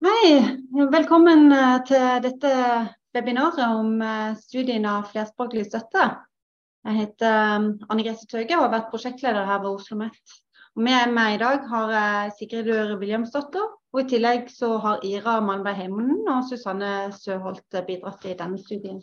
Hei, 0.00 0.56
velkommen 0.92 1.52
eh, 1.52 1.74
til 1.84 2.22
dette 2.24 2.50
webinaret 3.12 3.58
om 3.66 3.98
eh, 4.00 4.30
studien 4.40 4.86
av 4.88 5.10
flerspråklig 5.10 5.66
støtte. 5.66 6.06
Jeg 6.88 6.96
heter 6.96 7.34
eh, 7.34 7.66
Anne 7.92 8.06
Grete 8.06 8.24
Tøge 8.30 8.56
og 8.56 8.62
har 8.62 8.72
vært 8.72 8.88
prosjektleder 8.94 9.44
her 9.44 9.60
ved 9.60 9.68
Oslo 9.68 9.98
OsloMet. 9.98 10.32
Med 10.80 11.12
meg 11.12 11.34
i 11.34 11.42
dag 11.44 11.68
har 11.68 11.92
jeg 11.98 12.32
Sigridur 12.38 12.94
Williamsdotter, 12.96 13.68
og 13.92 14.00
i 14.00 14.08
tillegg 14.08 14.48
så 14.54 14.72
har 14.80 15.04
Ira 15.04 15.36
Malmberg 15.44 15.82
Heimonen 15.82 16.24
og 16.32 16.48
Susanne 16.48 17.10
Søholt 17.18 17.82
bidratt 17.84 18.24
i 18.24 18.38
denne 18.40 18.64
studien. 18.64 19.02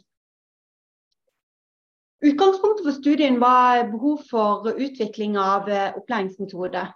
Utgangspunktet 2.25 2.87
for 2.89 2.97
studien 2.97 3.37
var 3.43 3.85
behov 3.93 4.25
for 4.31 4.73
utvikling 4.73 5.37
av 5.37 5.69
opplæringsmetode 5.69 6.89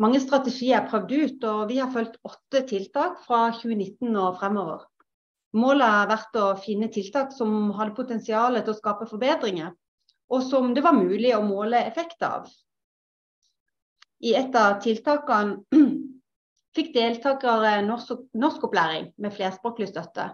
mange 0.00 0.20
strategier 0.22 0.80
er 0.80 0.88
prøvd 0.90 1.12
ut, 1.14 1.46
og 1.50 1.68
vi 1.70 1.78
har 1.78 1.92
fulgt 1.92 2.18
åtte 2.26 2.64
tiltak 2.70 3.20
fra 3.26 3.46
2019 3.54 4.16
og 4.18 4.38
fremover. 4.40 4.82
Målet 5.54 5.86
har 5.86 6.10
vært 6.10 6.38
å 6.40 6.48
finne 6.58 6.88
tiltak 6.90 7.30
som 7.34 7.70
hadde 7.78 7.94
potensial 7.94 8.58
til 8.58 8.72
å 8.72 8.78
skape 8.78 9.06
forbedringer, 9.06 9.70
og 10.34 10.42
som 10.42 10.72
det 10.74 10.82
var 10.82 10.96
mulig 10.98 11.30
å 11.36 11.44
måle 11.46 11.84
effekt 11.86 12.24
av. 12.26 12.48
I 14.24 14.34
et 14.34 14.56
av 14.58 14.80
tiltakene 14.82 15.62
fikk 16.74 16.94
deltakere 16.96 17.76
norsk, 17.86 18.26
norskopplæring 18.34 19.12
med 19.20 19.34
flerspråklig 19.36 19.92
støtte. 19.92 20.32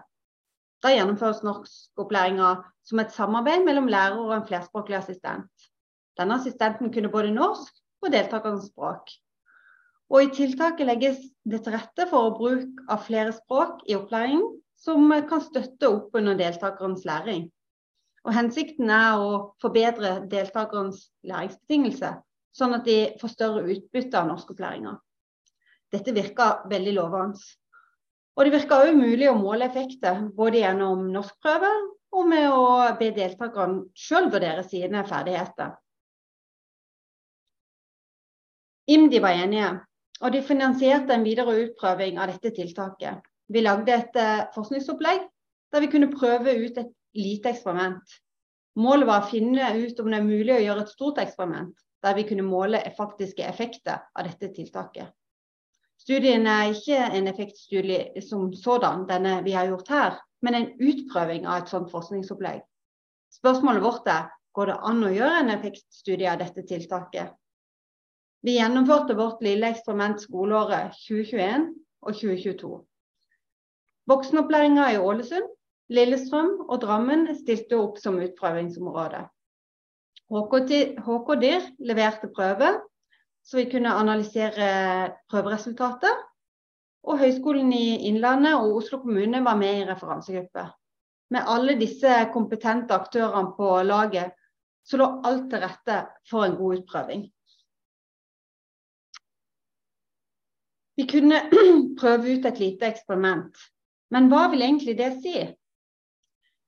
Da 0.81 0.89
gjennomføres 0.89 1.43
norskopplæringa 1.45 2.55
som 2.89 3.01
et 3.03 3.13
samarbeid 3.13 3.67
mellom 3.67 3.89
lærer 3.91 4.17
og 4.17 4.33
en 4.33 4.47
flerspråklig 4.47 4.97
assistent. 4.97 5.67
Denne 6.17 6.39
assistenten 6.39 6.89
kunne 6.93 7.11
både 7.13 7.33
norsk 7.35 7.75
og 8.01 8.15
deltakerens 8.15 8.71
språk. 8.71 9.11
Og 10.11 10.25
I 10.25 10.31
tiltaket 10.35 10.89
legges 10.89 11.19
det 11.47 11.61
til 11.63 11.71
rette 11.77 12.05
for 12.09 12.33
bruk 12.35 12.81
av 12.91 13.05
flere 13.05 13.31
språk 13.31 13.85
i 13.87 13.95
opplæringen, 13.95 14.43
som 14.75 15.07
kan 15.29 15.43
støtte 15.45 15.87
opp 15.87 16.17
under 16.19 16.35
deltakerens 16.35 17.05
læring. 17.07 17.45
Og 18.27 18.35
Hensikten 18.35 18.91
er 18.91 19.21
å 19.21 19.29
forbedre 19.61 20.17
deltakerens 20.29 21.05
læringsbetingelser, 21.25 22.19
sånn 22.51 22.75
at 22.75 22.85
de 22.85 22.97
får 23.21 23.33
større 23.33 23.63
utbytte 23.63 24.19
av 24.19 24.27
norskopplæringa. 24.29 24.97
Dette 25.91 26.13
virker 26.15 26.65
veldig 26.71 26.95
lovende. 26.97 27.39
Og 28.35 28.45
det 28.47 28.53
virker 28.53 28.87
òg 28.87 28.97
mulig 28.97 29.29
å 29.29 29.37
måle 29.37 29.67
effekter, 29.67 30.25
både 30.35 30.61
gjennom 30.61 31.07
norskprøve 31.13 31.71
og 32.11 32.27
med 32.27 32.49
å 32.51 32.65
be 32.99 33.11
deltakerne 33.15 33.87
sjøl 33.95 34.27
vurdere 34.31 34.63
sine 34.67 35.03
ferdigheter. 35.07 35.71
IMDi 38.91 39.21
var 39.23 39.39
enige. 39.39 39.71
Og 40.21 40.33
de 40.33 40.41
finansierte 40.45 41.13
en 41.15 41.25
videre 41.25 41.55
utprøving 41.63 42.19
av 42.21 42.29
dette 42.29 42.51
tiltaket. 42.55 43.21
Vi 43.51 43.61
lagde 43.63 43.93
et 43.93 44.17
eh, 44.19 44.43
forskningsopplegg 44.55 45.23
der 45.73 45.83
vi 45.83 45.89
kunne 45.91 46.11
prøve 46.11 46.53
ut 46.61 46.77
et 46.77 46.91
lite 47.17 47.51
eksperiment. 47.51 48.03
Målet 48.79 49.07
var 49.07 49.23
å 49.23 49.31
finne 49.31 49.71
ut 49.81 49.99
om 49.99 50.11
det 50.11 50.19
er 50.19 50.27
mulig 50.27 50.53
å 50.55 50.61
gjøre 50.63 50.85
et 50.85 50.93
stort 50.93 51.19
eksperiment 51.23 51.73
der 52.01 52.15
vi 52.17 52.25
kunne 52.25 52.45
måle 52.47 52.79
faktiske 52.97 53.43
effekter 53.45 53.99
av 54.17 54.25
dette 54.25 54.49
tiltaket. 54.55 55.11
Studien 56.01 56.47
er 56.49 56.71
ikke 56.73 56.97
en 56.97 57.27
effektstudie 57.29 58.23
som 58.25 58.47
sådan, 58.57 59.03
denne 59.09 59.35
vi 59.45 59.53
har 59.53 59.67
gjort 59.69 59.91
her, 59.93 60.15
men 60.41 60.57
en 60.57 60.69
utprøving 60.81 61.45
av 61.45 61.61
et 61.61 61.69
sånt 61.69 61.91
forskningsopplegg. 61.91 62.63
Spørsmålet 63.37 63.85
vårt 63.85 64.09
er 64.09 64.31
går 64.57 64.71
det 64.71 64.79
an 64.89 65.05
å 65.05 65.11
gjøre 65.13 65.43
en 65.43 65.53
effektstudie 65.53 66.31
av 66.31 66.41
dette 66.41 66.65
tiltaket. 66.67 67.35
Vi 68.41 68.55
gjennomførte 68.57 69.13
vårt 69.13 69.43
lille 69.45 69.69
eksperiment 69.69 70.21
skoleåret 70.23 70.95
2021 71.05 71.65
og 72.01 72.15
2022. 72.17 72.69
Voksenopplæringa 74.09 74.87
i 74.95 74.97
Ålesund, 74.97 75.49
Lillestrøm 75.93 76.49
og 76.65 76.79
Drammen 76.81 77.27
stilte 77.37 77.77
opp 77.77 77.99
som 78.01 78.17
utprøvingsområde. 78.17 79.19
HK-DIR 80.31 81.67
leverte 81.85 82.29
prøve, 82.33 82.69
så 83.45 83.59
vi 83.59 83.67
kunne 83.69 83.93
analysere 83.93 84.69
prøveresultatet. 85.29 86.23
Og 87.03 87.19
Høgskolen 87.21 87.69
i 87.73 88.07
Innlandet 88.09 88.55
og 88.55 88.77
Oslo 88.79 89.01
kommune 89.03 89.43
var 89.45 89.57
med 89.59 89.81
i 89.81 89.85
referansegruppe. 89.89 90.63
Med 91.29 91.45
alle 91.45 91.75
disse 91.77 92.15
kompetente 92.33 92.97
aktørene 92.97 93.53
på 93.57 93.69
laget, 93.85 94.33
så 94.85 94.97
lå 94.97 95.07
alt 95.29 95.47
til 95.51 95.61
rette 95.61 95.99
for 96.29 96.45
en 96.45 96.57
god 96.57 96.79
utprøving. 96.79 97.27
Vi 100.99 101.07
kunne 101.07 101.39
prøve 101.99 102.37
ut 102.37 102.45
et 102.45 102.59
lite 102.59 102.87
eksperiment. 102.91 103.57
Men 104.11 104.27
hva 104.31 104.47
vil 104.51 104.63
egentlig 104.65 104.97
det 104.99 105.11
si? 105.23 105.35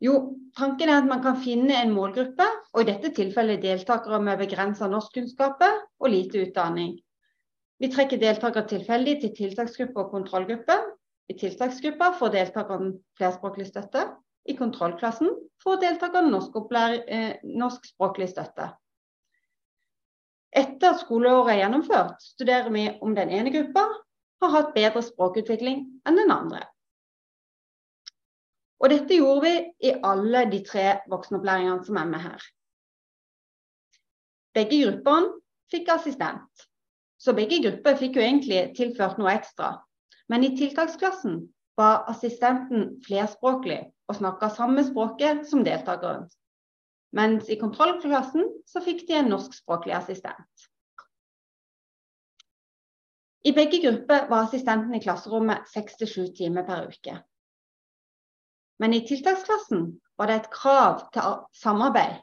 Jo, 0.03 0.15
tanken 0.57 0.89
er 0.89 0.99
at 1.01 1.07
man 1.07 1.21
kan 1.23 1.39
finne 1.39 1.75
en 1.79 1.93
målgruppe, 1.95 2.45
og 2.73 2.81
i 2.81 2.87
dette 2.89 3.13
tilfellet 3.15 3.61
deltakere 3.63 4.19
med 4.23 4.41
begrensa 4.41 4.89
norskkunnskaper 4.91 5.79
og 5.99 6.11
lite 6.11 6.43
utdanning. 6.43 6.97
Vi 7.79 7.89
trekker 7.91 8.19
deltakere 8.19 8.67
tilfeldig 8.67 9.17
til 9.21 9.33
tiltaksgruppe 9.37 10.03
og 10.03 10.11
kontrollgruppe. 10.11 10.75
I 11.31 11.37
tiltaksgruppa 11.39 12.11
får 12.19 12.33
deltakeren 12.35 12.93
flerspråklig 13.17 13.67
støtte. 13.69 14.05
I 14.43 14.55
kontrollklassen 14.59 15.31
får 15.63 15.79
deltakeren 15.83 16.31
norsk 16.31 16.55
norskspråklig 17.43 18.27
støtte. 18.31 18.69
Etter 20.53 20.99
skoleåret 20.99 21.55
er 21.55 21.61
gjennomført, 21.63 22.19
studerer 22.21 22.69
vi 22.75 22.89
om 23.01 23.15
den 23.15 23.31
ene 23.33 23.51
gruppa 23.55 23.87
har 24.43 24.53
hatt 24.57 24.73
bedre 24.75 25.03
språkutvikling 25.05 25.85
enn 26.07 26.19
den 26.19 26.33
andre. 26.33 26.63
Og 28.83 28.91
dette 28.91 29.15
gjorde 29.15 29.45
vi 29.45 29.53
i 29.89 29.93
alle 30.03 30.43
de 30.51 30.59
tre 30.67 30.85
voksenopplæringene 31.11 31.87
som 31.87 31.97
er 32.01 32.09
med 32.09 32.23
her. 32.25 32.45
Begge 34.53 34.81
gruppene 34.83 35.31
fikk 35.71 35.89
assistent, 35.93 36.67
så 37.17 37.33
begge 37.33 37.61
grupper 37.63 37.95
fikk 37.97 38.19
jo 38.19 38.25
egentlig 38.25 38.65
tilført 38.77 39.17
noe 39.17 39.31
ekstra. 39.31 39.77
Men 40.29 40.43
i 40.43 40.51
tiltaksklassen 40.59 41.39
var 41.79 42.03
assistenten 42.11 42.99
flerspråklig 43.07 43.79
og 44.11 44.19
snakka 44.19 44.51
samme 44.53 44.83
språket 44.85 45.47
som 45.49 45.63
deltakeren. 45.65 46.27
Mens 47.15 47.49
i 47.49 47.57
kontrollklassen 47.61 48.45
så 48.67 48.81
fikk 48.83 49.05
de 49.07 49.17
en 49.19 49.31
norskspråklig 49.31 49.95
assistent. 49.95 50.67
I 53.43 53.51
begge 53.51 53.81
grupper 53.83 54.27
var 54.29 54.45
assistenten 54.45 54.95
i 54.95 55.01
klasserommet 55.03 55.67
seks 55.67 55.97
til 55.99 56.07
sju 56.07 56.27
timer 56.37 56.63
per 56.67 56.87
uke. 56.87 57.17
Men 58.79 58.95
i 58.95 59.01
tiltaksklassen 59.07 59.89
var 60.17 60.29
det 60.29 60.37
et 60.39 60.51
krav 60.53 61.01
til 61.13 61.41
samarbeid. 61.59 62.21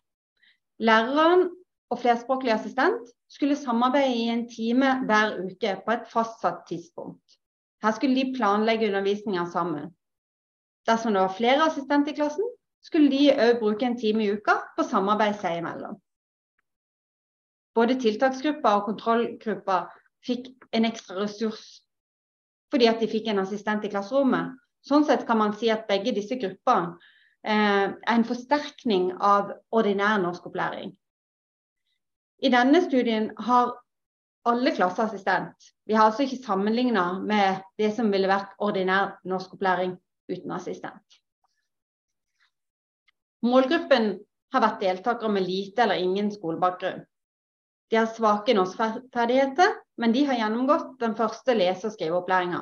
Læreren 0.80 1.50
og 1.90 2.00
flerspråklig 2.00 2.54
assistent 2.54 3.12
skulle 3.28 3.56
samarbeide 3.56 4.16
i 4.16 4.28
en 4.32 4.46
time 4.48 4.94
hver 5.06 5.36
uke 5.44 5.76
på 5.84 5.94
et 5.94 6.08
fastsatt 6.08 6.64
tidspunkt. 6.68 7.36
Her 7.82 7.92
skulle 7.96 8.16
de 8.16 8.34
planlegge 8.36 8.88
undervisninga 8.88 9.44
sammen. 9.52 9.92
Dersom 10.88 11.12
det 11.12 11.22
var 11.22 11.36
flere 11.36 11.68
assistenter 11.68 12.12
i 12.12 12.16
klassen, 12.16 12.48
skulle 12.82 13.12
de 13.12 13.34
òg 13.36 13.58
bruke 13.60 13.86
en 13.86 13.98
time 14.00 14.24
i 14.24 14.32
uka 14.32 14.56
på 14.76 14.88
samarbeid 14.88 15.36
seg 15.40 15.60
imellom. 15.60 16.00
Både 17.76 18.00
tiltaksgruppa 18.00 18.72
og 18.78 18.86
kontrollgruppa 18.88 19.82
fikk 20.26 20.50
en 20.76 20.88
ekstra 20.88 21.18
ressurs 21.20 21.80
fordi 22.70 22.86
at 22.86 23.00
de 23.02 23.08
fikk 23.10 23.26
en 23.30 23.40
assistent 23.42 23.84
i 23.84 23.90
klasserommet. 23.90 24.54
Sånn 24.86 25.02
sett 25.04 25.26
kan 25.26 25.40
man 25.40 25.56
si 25.58 25.72
at 25.72 25.88
begge 25.88 26.12
disse 26.14 26.36
gruppene 26.38 26.94
eh, 27.42 27.90
er 27.90 28.12
en 28.14 28.26
forsterkning 28.28 29.10
av 29.18 29.50
ordinær 29.74 30.20
norskopplæring. 30.22 30.92
I 32.40 32.52
denne 32.54 32.80
studien 32.86 33.32
har 33.42 33.74
alle 34.48 34.72
klasseassistent. 34.76 35.72
Vi 35.84 35.96
har 35.98 36.08
altså 36.08 36.24
ikke 36.24 36.44
sammenligna 36.44 37.18
med 37.18 37.60
det 37.78 37.90
som 37.96 38.08
ville 38.12 38.30
vært 38.30 38.54
ordinær 38.62 39.18
norskopplæring 39.28 39.98
uten 40.30 40.54
assistent. 40.56 41.20
Målgruppen 43.44 44.14
har 44.54 44.64
vært 44.64 44.82
deltakere 44.84 45.32
med 45.32 45.46
lite 45.46 45.84
eller 45.84 46.00
ingen 46.00 46.30
skolebakgrunn. 46.32 47.04
De 47.90 47.98
har 47.98 48.08
svake 48.14 48.54
norskferdigheter, 48.54 49.79
men 50.00 50.12
de 50.16 50.24
har 50.24 50.38
gjennomgått 50.38 50.94
den 51.00 51.14
første 51.16 51.54
lese- 51.54 51.90
og 51.90 51.92
skriveopplæringa. 51.92 52.60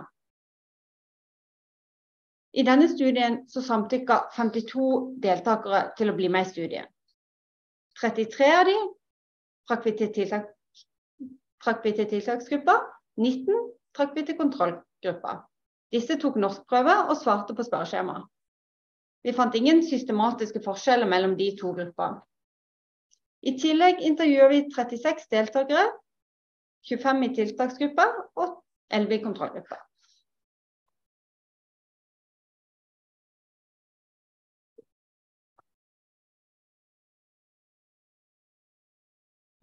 I 2.58 2.64
denne 2.66 2.88
studien 2.90 3.42
så 3.48 3.62
samtykka 3.62 4.16
52 4.34 4.86
deltakere 5.22 5.82
til 5.98 6.10
å 6.10 6.16
bli 6.16 6.30
med 6.32 6.46
i 6.46 6.50
studien. 6.50 6.88
33 8.00 8.48
av 8.54 8.64
de 8.66 8.76
trakk 9.68 9.86
vi 9.86 9.92
til, 10.00 10.10
tiltak, 10.16 10.48
trakk 11.62 11.84
vi 11.84 11.92
til 11.98 12.08
tiltaksgruppa, 12.10 12.78
19 13.20 13.68
trakk 13.94 14.16
vi 14.16 14.24
til 14.26 14.38
kontrollgruppa. 14.38 15.36
Disse 15.94 16.18
tok 16.20 16.40
norskprøve 16.40 16.96
og 17.08 17.16
svarte 17.20 17.54
på 17.54 17.66
spørreskjema. 17.66 18.18
Vi 19.22 19.34
fant 19.36 19.54
ingen 19.58 19.82
systematiske 19.86 20.62
forskjeller 20.64 21.08
mellom 21.10 21.36
de 21.38 21.52
to 21.58 21.72
gruppene. 21.76 22.22
I 23.46 23.54
tillegg 23.60 24.02
intervjuer 24.02 24.50
vi 24.50 24.60
36 24.74 25.28
deltakere, 25.30 25.86
25 26.86 27.26
i 27.26 27.34
tiltaksgruppa 27.34 28.06
og 28.36 28.56
11 28.94 29.14
i 29.18 29.22
kontrollgruppa. 29.22 29.82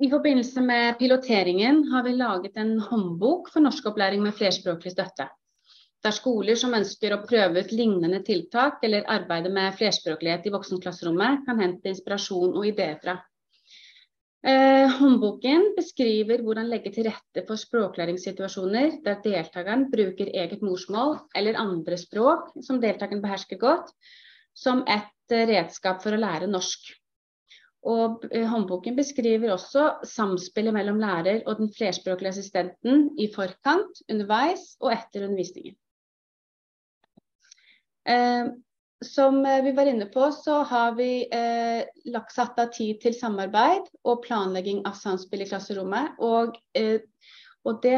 I 0.03 0.09
forbindelse 0.11 0.61
med 0.61 0.97
piloteringen 0.99 1.77
har 1.87 2.03
vi 2.03 2.11
laget 2.19 2.57
en 2.59 2.79
håndbok 2.79 3.47
for 3.53 3.63
norskopplæring 3.63 4.21
med 4.23 4.35
flerspråklig 4.35 4.91
støtte. 4.91 5.29
Der 6.03 6.13
skoler 6.13 6.59
som 6.59 6.75
ønsker 6.75 7.15
å 7.15 7.21
prøve 7.23 7.63
ut 7.63 7.71
lignende 7.71 8.19
tiltak 8.27 8.83
eller 8.83 9.07
arbeide 9.09 9.49
med 9.49 9.77
flerspråklighet 9.79 10.45
i 10.45 10.51
voksenklasserommet, 10.53 11.45
kan 11.47 11.63
hente 11.63 11.89
inspirasjon 11.89 12.51
og 12.53 12.67
ideer 12.67 12.99
fra. 13.01 13.15
Eh, 14.45 14.91
håndboken 14.99 15.71
beskriver 15.73 16.43
hvordan 16.45 16.67
legge 16.69 16.91
til 16.93 17.07
rette 17.07 17.41
for 17.47 17.57
språklæringssituasjoner 17.57 18.99
der 19.05 19.23
deltakeren 19.23 19.87
bruker 19.89 20.29
eget 20.37 20.61
morsmål 20.61 21.15
eller 21.33 21.57
andre 21.57 21.97
språk 21.97 22.51
som 22.67 22.77
deltakeren 22.83 23.23
behersker 23.23 23.57
godt, 23.57 23.89
som 24.53 24.83
et 24.85 25.33
redskap 25.49 26.03
for 26.03 26.13
å 26.13 26.21
lære 26.21 26.51
norsk. 26.51 26.91
Og 27.89 28.27
eh, 28.29 28.45
Håndboken 28.49 28.93
beskriver 28.97 29.55
også 29.55 29.87
samspillet 30.11 30.77
mellom 30.77 31.01
lærer 31.01 31.41
og 31.45 31.63
den 31.63 31.73
flerspråklige 31.73 32.35
assistenten 32.35 33.07
i 33.17 33.31
forkant, 33.33 34.03
underveis 34.09 34.75
og 34.77 34.93
etter 34.93 35.25
undervisningen. 35.25 35.73
Eh, 38.05 38.53
som 39.03 39.43
vi 39.63 39.71
var 39.71 39.85
inne 39.85 40.05
på, 40.05 40.31
så 40.31 40.61
har 40.63 40.95
vi 40.95 41.27
eh, 41.31 41.83
lagt 42.05 42.31
satt 42.31 42.59
av 42.59 42.71
tid 42.75 43.01
til 43.03 43.15
samarbeid 43.17 43.89
og 44.07 44.23
planlegging 44.23 44.83
av 44.87 44.95
samspill 44.99 45.43
i 45.43 45.49
klasserommet. 45.49 46.15
Og, 46.23 46.55
eh, 46.77 47.01
og 47.65 47.81
det, 47.83 47.95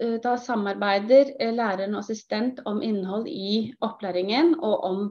eh, 0.00 0.16
da 0.24 0.36
samarbeider 0.40 1.34
eh, 1.38 1.52
læreren 1.54 1.96
og 1.96 2.04
assistent 2.04 2.62
om 2.66 2.80
innhold 2.82 3.28
i 3.28 3.74
opplæringen 3.84 4.54
og 4.56 4.84
om 4.88 5.02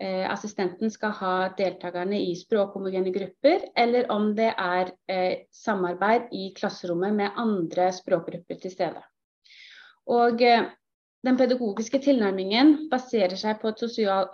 eh, 0.00 0.24
assistenten 0.30 0.90
skal 0.94 1.12
ha 1.20 1.34
deltakerne 1.58 2.18
i 2.22 2.32
språkhomogene 2.38 3.12
grupper, 3.12 3.68
eller 3.76 4.08
om 4.14 4.32
det 4.38 4.54
er 4.54 4.94
eh, 5.10 5.44
samarbeid 5.52 6.32
i 6.32 6.50
klasserommet 6.56 7.14
med 7.18 7.36
andre 7.36 7.92
språkgrupper 7.92 8.62
til 8.62 8.72
stede. 8.72 9.04
Og 10.08 10.40
eh, 10.42 10.70
den 11.26 11.38
pedagogiske 11.38 11.98
tilnærmingen 12.04 12.74
baserer 12.90 13.34
seg 13.40 13.58
på 13.62 13.72
et 13.72 13.82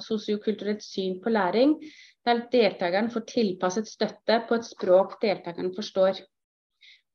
sosiokulturelt 0.04 0.84
syn 0.84 1.16
på 1.24 1.32
læring, 1.32 1.78
der 2.26 2.44
deltakeren 2.52 3.10
får 3.12 3.24
tilpasset 3.30 3.88
støtte 3.88 4.42
på 4.48 4.58
et 4.58 4.68
språk 4.68 5.18
deltakeren 5.22 5.72
forstår. 5.76 6.20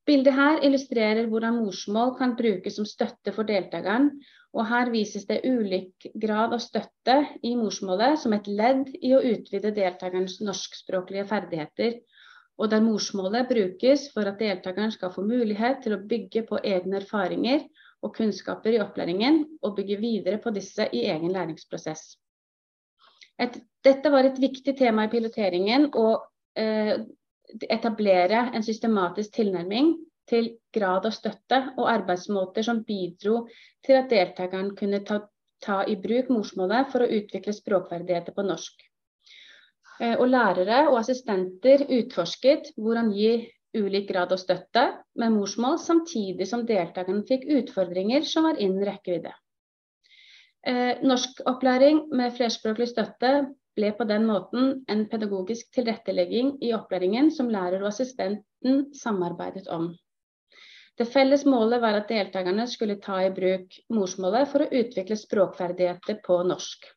Bildet 0.10 0.34
her 0.34 0.64
illustrerer 0.66 1.28
hvordan 1.30 1.60
morsmål 1.62 2.16
kan 2.18 2.36
brukes 2.38 2.80
som 2.80 2.86
støtte 2.90 3.34
for 3.36 3.46
deltakeren, 3.46 4.10
og 4.58 4.66
her 4.66 4.90
vises 4.90 5.28
det 5.30 5.44
ulik 5.46 6.08
grad 6.18 6.56
av 6.56 6.62
støtte 6.64 7.18
i 7.46 7.52
morsmålet 7.58 8.18
som 8.18 8.34
et 8.34 8.48
ledd 8.50 8.88
i 8.98 9.14
å 9.14 9.22
utvide 9.22 9.76
deltakerens 9.76 10.40
norskspråklige 10.42 11.28
ferdigheter, 11.30 12.00
og 12.58 12.72
der 12.72 12.82
morsmålet 12.82 13.52
brukes 13.52 14.08
for 14.16 14.26
at 14.28 14.42
deltakeren 14.42 14.92
skal 14.92 15.14
få 15.14 15.22
mulighet 15.30 15.84
til 15.84 15.94
å 15.96 16.02
bygge 16.10 16.48
på 16.50 16.58
egne 16.66 17.04
erfaringer 17.04 17.62
og 18.06 18.16
kunnskaper 18.16 18.76
i 18.76 18.82
opplæringen, 18.84 19.44
og 19.62 19.76
bygge 19.76 20.00
videre 20.00 20.40
på 20.44 20.54
disse 20.56 20.88
i 20.94 21.06
egen 21.12 21.32
læringsprosess. 21.36 22.16
Et, 23.40 23.56
dette 23.84 24.12
var 24.12 24.28
et 24.28 24.40
viktig 24.42 24.76
tema 24.78 25.06
i 25.08 25.12
piloteringen, 25.12 25.90
å 25.96 26.08
eh, 26.60 26.96
etablere 27.70 28.50
en 28.56 28.64
systematisk 28.64 29.34
tilnærming 29.40 29.94
til 30.30 30.52
grad 30.76 31.08
av 31.10 31.16
støtte 31.16 31.60
og 31.78 31.90
arbeidsmåter 31.90 32.66
som 32.66 32.84
bidro 32.86 33.46
til 33.86 33.98
at 33.98 34.12
deltakeren 34.12 34.76
kunne 34.78 35.02
ta, 35.08 35.22
ta 35.64 35.82
i 35.88 35.96
bruk 36.00 36.30
morsmålet 36.34 36.92
for 36.92 37.04
å 37.04 37.12
utvikle 37.20 37.56
språkferdigheter 37.56 38.36
på 38.36 38.46
norsk. 38.46 38.84
Eh, 40.00 40.16
og 40.16 40.28
lærere 40.32 40.86
og 40.90 41.00
assistenter 41.02 41.88
utforsket 41.88 42.74
hvordan 42.78 43.12
gi 43.16 43.34
ulik 43.78 44.10
grad 44.10 44.34
av 44.34 44.42
støtte 44.42 44.86
med 45.20 45.36
morsmål, 45.36 45.78
samtidig 45.80 46.48
som 46.50 46.66
deltakerne 46.66 47.26
fikk 47.28 47.46
utfordringer 47.60 48.26
som 48.26 48.48
var 48.50 48.60
innen 48.62 48.86
rekkevidde. 48.86 49.34
Eh, 50.68 51.00
norskopplæring 51.06 52.10
med 52.12 52.36
flerspråklig 52.36 52.90
støtte 52.92 53.34
ble 53.80 53.94
på 53.96 54.08
den 54.10 54.26
måten 54.28 54.84
en 54.92 55.06
pedagogisk 55.12 55.72
tilrettelegging 55.76 56.58
i 56.66 56.74
opplæringen 56.76 57.32
som 57.32 57.52
lærer 57.54 57.80
og 57.80 57.92
assistenten 57.94 58.90
samarbeidet 58.98 59.68
om. 59.72 59.94
Det 61.00 61.08
felles 61.08 61.46
målet 61.48 61.80
var 61.80 61.96
at 61.96 62.10
deltakerne 62.12 62.66
skulle 62.68 63.00
ta 63.00 63.22
i 63.24 63.32
bruk 63.32 63.78
morsmålet 63.96 64.50
for 64.52 64.66
å 64.66 64.82
utvikle 64.82 65.16
språkferdigheter 65.16 66.20
på 66.26 66.42
norsk. 66.44 66.90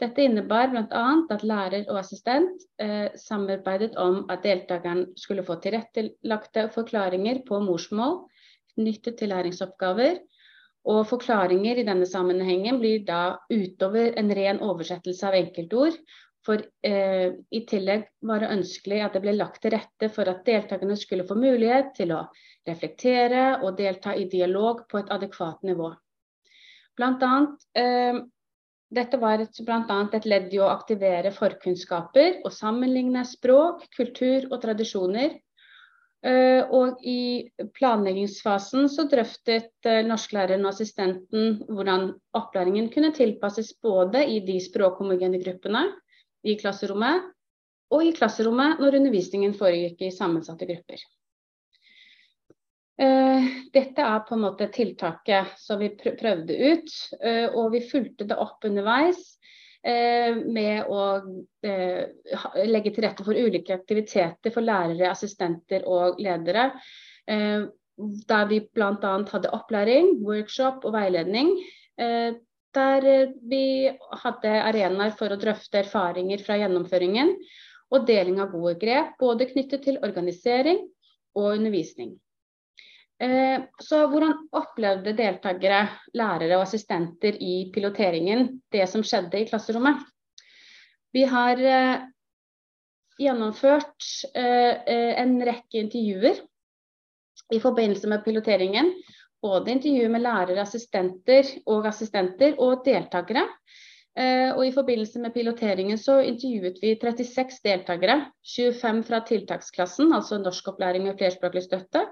Dette 0.00 0.24
innebar 0.24 0.70
bl.a. 0.72 1.04
at 1.30 1.44
lærer 1.46 1.84
og 1.88 1.98
assistent 2.00 2.64
eh, 2.80 3.12
samarbeidet 3.18 3.94
om 4.00 4.24
at 4.32 4.42
deltakeren 4.46 5.04
skulle 5.16 5.44
få 5.46 5.58
tilrettelagte 5.62 6.68
forklaringer 6.74 7.42
på 7.46 7.60
morsmål 7.62 8.22
knyttet 8.74 9.18
til 9.20 9.30
læringsoppgaver. 9.34 10.18
Og 10.90 11.04
forklaringer 11.06 11.78
i 11.78 11.86
denne 11.86 12.08
sammenhengen 12.08 12.80
blir 12.82 13.04
da 13.06 13.38
utover 13.52 14.16
en 14.18 14.32
ren 14.34 14.58
oversettelse 14.66 15.28
av 15.28 15.36
enkeltord, 15.38 15.94
for 16.42 16.58
eh, 16.82 17.30
i 17.54 17.60
tillegg 17.70 18.08
var 18.26 18.42
det 18.42 18.50
ønskelig 18.56 18.98
at 19.04 19.14
det 19.14 19.22
ble 19.22 19.36
lagt 19.36 19.60
til 19.62 19.76
rette 19.76 20.08
for 20.10 20.26
at 20.26 20.42
deltakerne 20.46 20.96
skulle 20.98 21.26
få 21.28 21.36
mulighet 21.38 21.92
til 22.00 22.16
å 22.16 22.24
reflektere 22.66 23.60
og 23.62 23.76
delta 23.78 24.16
i 24.18 24.26
dialog 24.30 24.82
på 24.90 24.98
et 24.98 25.12
adekvat 25.14 25.62
nivå. 25.66 25.92
Blant 26.98 27.22
annet, 27.22 27.62
eh, 27.78 28.18
dette 28.92 29.18
var 29.20 29.40
bl.a. 29.40 29.98
et 30.12 30.26
ledd 30.28 30.52
i 30.52 30.60
å 30.60 30.68
aktivere 30.72 31.32
forkunnskaper 31.34 32.42
og 32.44 32.52
sammenligne 32.52 33.24
språk, 33.28 33.86
kultur 33.96 34.50
og 34.50 34.60
tradisjoner. 34.64 35.38
Uh, 36.22 36.62
og 36.70 37.00
i 37.02 37.50
planleggingsfasen 37.74 38.86
så 38.92 39.08
drøftet 39.10 39.88
uh, 39.88 40.04
norsklæreren 40.06 40.62
og 40.62 40.70
assistenten 40.70 41.56
hvordan 41.66 42.12
opplæringen 42.38 42.92
kunne 42.94 43.10
tilpasses 43.16 43.72
både 43.82 44.22
i 44.30 44.38
de 44.46 44.60
språkhomogene 44.62 45.40
gruppene 45.42 45.82
i 46.46 46.54
klasserommet, 46.60 47.26
og 47.90 48.06
i 48.06 48.14
klasserommet 48.14 48.78
når 48.78 49.00
undervisningen 49.00 49.56
foregikk 49.58 50.06
i 50.06 50.14
sammensatte 50.14 50.68
grupper. 50.68 51.02
Uh, 53.00 53.46
dette 53.72 54.04
er 54.04 54.24
på 54.28 54.36
en 54.36 54.42
måte 54.44 54.68
tiltaket 54.72 55.54
som 55.58 55.80
vi 55.80 55.88
prøvde 55.96 56.56
ut, 56.56 56.92
uh, 57.24 57.48
og 57.56 57.72
vi 57.72 57.80
fulgte 57.88 58.26
det 58.28 58.36
opp 58.36 58.66
underveis 58.68 59.22
uh, 59.86 60.36
med 60.44 60.90
å 60.92 61.06
legge 62.68 62.92
til 62.92 63.06
rette 63.06 63.24
for 63.24 63.38
ulike 63.38 63.74
aktiviteter 63.74 64.52
for 64.52 64.64
lærere, 64.64 65.10
assistenter 65.10 65.86
og 65.88 66.20
ledere. 66.20 66.70
Der 67.26 68.46
vi 68.50 68.58
bl.a. 68.74 69.12
hadde 69.30 69.52
opplæring, 69.54 70.16
workshop 70.26 70.84
og 70.88 70.96
veiledning 70.96 71.52
der 72.76 73.06
eh, 73.06 73.32
vi 73.48 73.64
hadde 74.24 74.54
arenaer 74.62 75.12
for 75.16 75.32
å 75.32 75.40
drøfte 75.40 75.82
erfaringer 75.82 76.42
fra 76.44 76.58
gjennomføringen 76.60 77.34
og 77.92 78.06
deling 78.08 78.40
av 78.40 78.52
gode 78.54 78.78
grep, 78.80 79.16
både 79.20 79.50
knyttet 79.50 79.84
til 79.84 80.00
organisering 80.04 80.80
og 81.36 81.58
undervisning. 81.58 82.14
Eh, 83.22 83.64
så 83.78 84.00
hvordan 84.10 84.48
opplevde 84.58 85.14
deltakere, 85.18 85.84
lærere 86.18 86.56
og 86.56 86.64
assistenter 86.66 87.38
i 87.38 87.70
piloteringen 87.74 88.48
det 88.72 88.88
som 88.90 89.04
skjedde 89.06 89.40
i 89.40 89.46
klasserommet? 89.50 90.02
Vi 91.12 91.22
har 91.28 91.60
eh, 91.60 92.06
gjennomført 93.20 94.08
en 94.34 95.34
rekke 95.44 95.82
intervjuer 95.84 96.40
i 97.52 97.58
forbindelse 97.60 98.08
med 98.10 98.24
piloteringen 98.24 98.88
både 99.42 99.74
intervjuer 99.74 100.10
med 100.12 100.22
lærere, 100.22 100.62
assistenter 100.62 101.48
og 101.66 101.88
assistenter 101.90 102.58
og 102.62 102.84
deltakere. 102.86 103.44
Eh, 104.12 104.52
og 104.52 104.66
I 104.66 104.74
forbindelse 104.74 105.22
med 105.22 105.34
piloteringen 105.34 105.98
så 105.98 106.18
intervjuet 106.20 106.78
vi 106.82 106.94
36 107.00 107.62
deltakere. 107.64 108.18
25 108.54 109.02
fra 109.08 109.22
tiltaksklassen, 109.26 110.12
altså 110.12 110.38
norskopplæring 110.38 111.08
med 111.08 111.18
flerspråklig 111.18 111.64
støtte. 111.66 112.06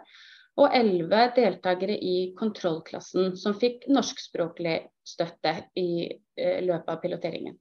Og 0.60 0.76
11 0.76 1.32
deltakere 1.38 1.96
i 1.96 2.34
kontrollklassen, 2.36 3.34
som 3.40 3.56
fikk 3.56 3.86
norskspråklig 3.88 4.76
støtte 5.08 5.54
i 5.80 6.04
eh, 6.10 6.60
løpet 6.66 6.92
av 6.92 7.00
piloteringen. 7.00 7.56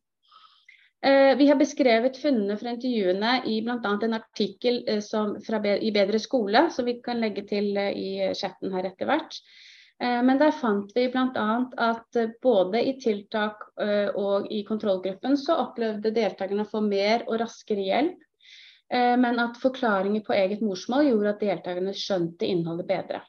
Eh, 0.99 1.31
vi 1.39 1.47
har 1.47 1.55
beskrevet 1.59 2.19
funnene 2.19 2.57
fra 2.59 2.73
intervjuene 2.75 3.37
i 3.47 3.61
bl.a. 3.63 3.79
en 3.79 4.19
artikkel 4.19 4.83
som, 5.05 5.37
fra, 5.45 5.61
i 5.77 5.93
Bedre 5.95 6.19
skole, 6.19 6.67
som 6.75 6.89
vi 6.89 6.99
kan 7.05 7.23
legge 7.23 7.47
til 7.47 7.71
i 7.79 8.33
chatten 8.35 8.75
her 8.75 8.91
etter 8.91 9.07
hvert. 9.07 9.39
Eh, 10.03 10.21
men 10.23 10.39
der 10.39 10.55
fant 10.55 10.93
vi 10.95 11.09
bl.a. 11.11 11.47
at 11.75 12.19
eh, 12.19 12.31
både 12.41 12.81
i 12.87 12.95
tiltak 13.01 13.65
eh, 13.83 14.07
og 14.15 14.47
i 14.51 14.63
kontrollgruppen 14.67 15.35
så 15.39 15.57
opplevde 15.65 16.13
deltakerne 16.15 16.63
å 16.63 16.71
få 16.71 16.81
mer 16.85 17.25
og 17.27 17.41
raskere 17.41 17.83
hjelp. 17.83 18.21
Men 18.89 19.37
at 19.37 19.59
forklaringer 19.61 20.23
på 20.25 20.33
eget 20.33 20.63
morsmål 20.65 21.11
gjorde 21.11 21.33
at 21.35 21.43
deltakerne 21.43 21.91
skjønte 21.93 22.47
innholdet 22.49 22.87
bedre. 22.89 23.19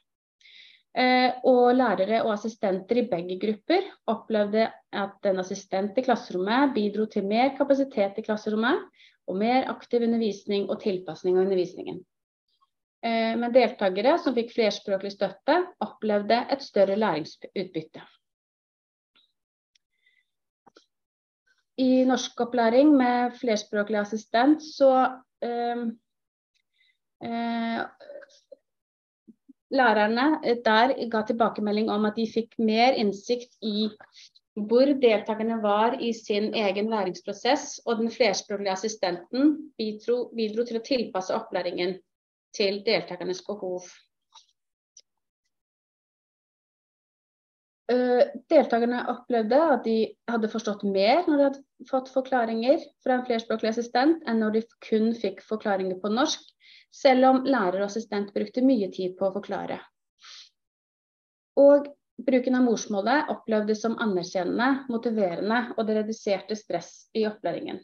Og 1.46 1.74
lærere 1.76 2.22
og 2.22 2.30
assistenter 2.32 3.02
i 3.02 3.04
begge 3.10 3.36
grupper 3.42 3.84
opplevde 4.08 4.64
at 5.02 5.28
en 5.28 5.42
assistent 5.42 6.00
i 6.00 6.06
klasserommet 6.06 6.72
bidro 6.74 7.04
til 7.12 7.28
mer 7.28 7.52
kapasitet 7.58 8.16
i 8.16 8.24
klasserommet 8.24 8.88
og 9.28 9.36
mer 9.38 9.68
aktiv 9.70 10.02
undervisning 10.06 10.70
og 10.70 10.80
tilpasning 10.82 11.36
av 11.36 11.44
undervisningen. 11.44 12.00
Eh, 13.00 13.36
men 13.40 13.52
deltakere 13.54 14.16
som 14.20 14.34
fikk 14.36 14.52
flerspråklig 14.56 15.14
støtte, 15.14 15.56
opplevde 15.84 16.42
et 16.52 16.64
større 16.64 16.98
læringsutbytte. 16.98 18.02
I 21.80 22.04
norskopplæring 22.04 22.90
med 22.92 23.38
flerspråklig 23.40 24.02
assistent 24.02 24.60
så 24.66 24.90
eh, 24.98 25.14
eh, 25.14 25.20
Lærerne 29.70 30.26
der 30.64 30.94
ga 31.10 31.22
tilbakemelding 31.26 31.90
om 31.90 32.04
at 32.08 32.18
de 32.18 32.26
fikk 32.28 32.58
mer 32.58 32.98
innsikt 32.98 33.54
i 33.62 33.88
hvor 34.68 34.90
deltakerne 35.02 35.60
var 35.62 35.94
i 36.02 36.12
sin 36.12 36.50
egen 36.54 36.90
læringsprosess, 36.90 37.78
og 37.86 38.00
den 38.00 38.10
flerspråklige 38.10 38.72
assistenten 38.72 39.72
bidro, 39.78 40.30
bidro 40.36 40.66
til 40.66 40.80
å 40.80 40.84
tilpasse 40.84 41.34
opplæringen 41.36 41.96
til 42.56 42.82
deltakernes 42.86 43.44
behov. 43.46 43.86
Deltakerne 48.50 49.02
opplevde 49.10 49.58
at 49.74 49.84
de 49.84 49.96
hadde 50.30 50.50
forstått 50.52 50.82
mer 50.86 51.24
når 51.26 51.36
de 51.36 51.44
hadde 51.48 51.88
fått 51.90 52.10
forklaringer 52.14 52.82
fra 53.04 53.16
en 53.16 53.24
flerspråklig 53.26 53.72
assistent, 53.72 54.20
enn 54.28 54.42
når 54.42 54.58
de 54.58 54.64
kun 54.86 55.10
fikk 55.16 55.42
forklaringer 55.46 55.98
på 56.02 56.12
norsk, 56.12 56.42
selv 56.94 57.28
om 57.28 57.40
lærer 57.46 57.80
og 57.80 57.88
assistent 57.88 58.34
brukte 58.34 58.64
mye 58.66 58.90
tid 58.94 59.16
på 59.18 59.28
å 59.28 59.34
forklare. 59.34 59.80
Og 61.58 61.88
bruken 62.26 62.58
av 62.58 62.66
morsmålet 62.68 63.30
opplevdes 63.32 63.82
som 63.82 63.96
anerkjennende, 64.02 64.86
motiverende, 64.92 65.62
og 65.76 65.86
det 65.88 66.00
reduserte 66.00 66.58
stress 66.58 67.08
i 67.16 67.26
opplæringen. 67.28 67.80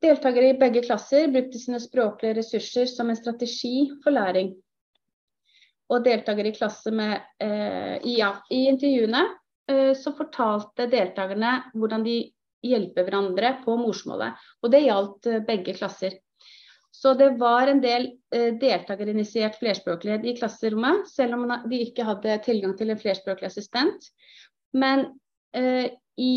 Deltakere 0.00 0.54
i 0.54 0.56
begge 0.56 0.80
klasser 0.86 1.28
brukte 1.28 1.60
sine 1.60 1.76
språklige 1.82 2.38
ressurser 2.38 2.86
som 2.88 3.10
en 3.12 3.18
strategi 3.18 3.90
for 4.00 4.16
læring. 4.16 4.54
Og 5.90 6.04
deltakere 6.06 6.52
i 6.52 6.56
klasse 6.56 6.92
med 6.94 7.16
eh, 7.42 7.96
ja, 8.14 8.34
I 8.50 8.66
intervjuene 8.70 9.24
eh, 9.70 9.92
så 9.98 10.14
fortalte 10.14 10.86
deltakerne 10.90 11.56
hvordan 11.74 12.06
de 12.06 12.20
hjelper 12.62 13.06
hverandre 13.06 13.54
på 13.64 13.76
morsmålet. 13.80 14.38
Og 14.62 14.72
det 14.72 14.84
gjaldt 14.84 15.30
eh, 15.30 15.42
begge 15.46 15.74
klasser. 15.74 16.18
Så 17.00 17.14
det 17.14 17.30
var 17.40 17.70
en 17.70 17.80
del 17.82 18.06
eh, 18.34 18.52
deltakerinitiert 18.60 19.58
flerspråklighet 19.58 20.26
i 20.26 20.36
klasserommet, 20.38 21.08
selv 21.08 21.38
om 21.38 21.46
de 21.70 21.82
ikke 21.86 22.06
hadde 22.06 22.38
tilgang 22.44 22.74
til 22.78 22.92
en 22.92 23.00
flerspråklig 23.00 23.48
assistent. 23.48 24.10
Men 24.76 25.06
eh, 25.56 25.90
i 26.20 26.34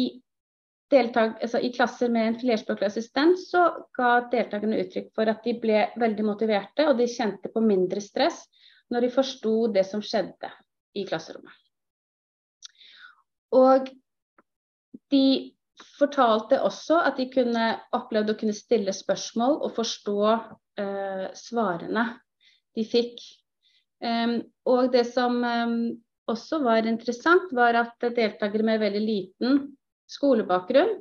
deltak, 0.94 1.40
altså 1.42 1.60
I 1.60 1.74
klasser 1.74 2.12
med 2.14 2.28
en 2.28 2.40
flerspråklig 2.40 2.88
assistent 2.88 3.40
så 3.42 3.66
ga 3.98 4.16
deltakerne 4.32 4.80
uttrykk 4.84 5.10
for 5.18 5.30
at 5.30 5.46
de 5.46 5.56
ble 5.62 5.88
veldig 6.00 6.26
motiverte, 6.28 6.88
og 6.88 7.00
de 7.02 7.10
kjente 7.10 7.52
på 7.54 7.64
mindre 7.66 8.02
stress 8.02 8.46
når 8.92 9.06
de 9.06 9.12
forsto 9.14 9.56
det 9.74 9.86
som 9.88 10.04
skjedde 10.04 10.50
i 10.98 11.06
klasserommet. 11.08 11.54
Og 13.54 13.90
de 15.14 15.26
fortalte 15.98 16.60
også 16.62 17.00
at 17.08 17.18
de 17.20 17.30
kunne 17.34 17.68
opplevde 17.96 18.34
å 18.34 18.40
kunne 18.40 18.56
stille 18.58 18.94
spørsmål 18.96 19.60
og 19.66 19.76
forstå 19.78 20.20
eh, 20.34 21.28
svarene 21.38 22.08
de 22.74 22.86
fikk. 22.88 23.22
Um, 24.04 24.40
og 24.68 24.90
det 24.92 25.06
som 25.14 25.38
um, 25.40 25.76
også 26.30 26.60
var 26.64 26.88
interessant, 26.90 27.52
var 27.56 27.78
at 27.80 28.04
deltakere 28.04 28.66
med 28.66 28.82
veldig 28.82 29.04
liten 29.04 29.62
skolebakgrunn. 30.12 30.98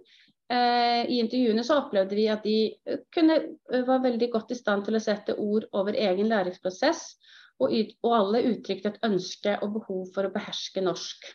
Eh, 0.53 1.03
I 1.09 1.19
intervjuene 1.23 1.65
så 1.65 1.79
opplevde 1.81 2.17
vi 2.19 2.27
at 2.31 2.45
de 2.45 2.99
kunne, 3.15 3.39
eh, 3.73 3.85
var 3.87 4.03
veldig 4.05 4.29
godt 4.33 4.53
i 4.53 4.59
stand 4.59 4.85
til 4.87 4.99
å 4.99 5.03
sette 5.03 5.37
ord 5.39 5.69
over 5.73 5.97
egen 5.97 6.29
læringsprosess, 6.29 7.15
og, 7.61 7.75
og 8.03 8.15
alle 8.17 8.45
uttrykte 8.53 8.93
et 8.93 9.03
ønske 9.07 9.57
og 9.63 9.77
behov 9.79 10.07
for 10.15 10.29
å 10.29 10.33
beherske 10.35 10.85
norsk. 10.85 11.29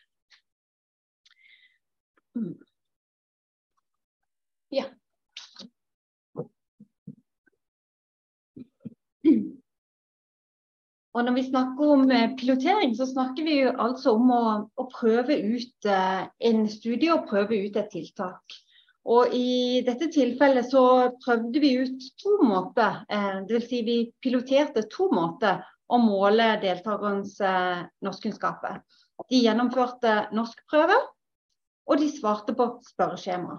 Mm. 2.38 2.56
Ja. 4.74 4.88
Og 11.18 11.26
når 11.26 11.34
vi 11.34 11.44
snakker 11.48 11.92
om 11.96 12.12
eh, 12.14 12.34
pilotering, 12.38 12.92
så 12.96 13.08
snakker 13.10 13.46
vi 13.48 13.56
jo 13.64 13.72
altså 13.82 14.14
om 14.20 14.30
å, 14.30 14.44
å 14.78 14.84
prøve 14.92 15.40
ut 15.42 15.88
eh, 15.90 16.28
en 16.50 16.68
studie 16.70 17.10
og 17.16 17.26
prøve 17.32 17.58
ut 17.58 17.80
et 17.80 17.90
tiltak. 17.90 18.58
Og 19.08 19.34
I 19.34 19.82
dette 19.88 20.12
tilfellet 20.14 20.68
så 20.70 20.84
prøvde 21.24 21.64
vi 21.64 21.72
ut 21.80 22.06
to 22.22 22.36
måter. 22.44 23.02
Eh, 23.10 23.40
Dvs. 23.50 23.66
Si 23.72 23.82
vi 23.88 23.98
piloterte 24.22 24.84
to 24.94 25.08
måter 25.16 25.64
å 25.88 26.00
måle 26.02 26.56
deltakernes 26.62 27.38
eh, 27.42 27.84
norskkunnskaper. 28.04 28.82
De 29.32 29.42
gjennomførte 29.42 30.28
norskprøve, 30.36 30.98
og 31.88 32.02
de 32.02 32.10
svarte 32.12 32.56
på 32.56 32.68
spørreskjema. 32.90 33.56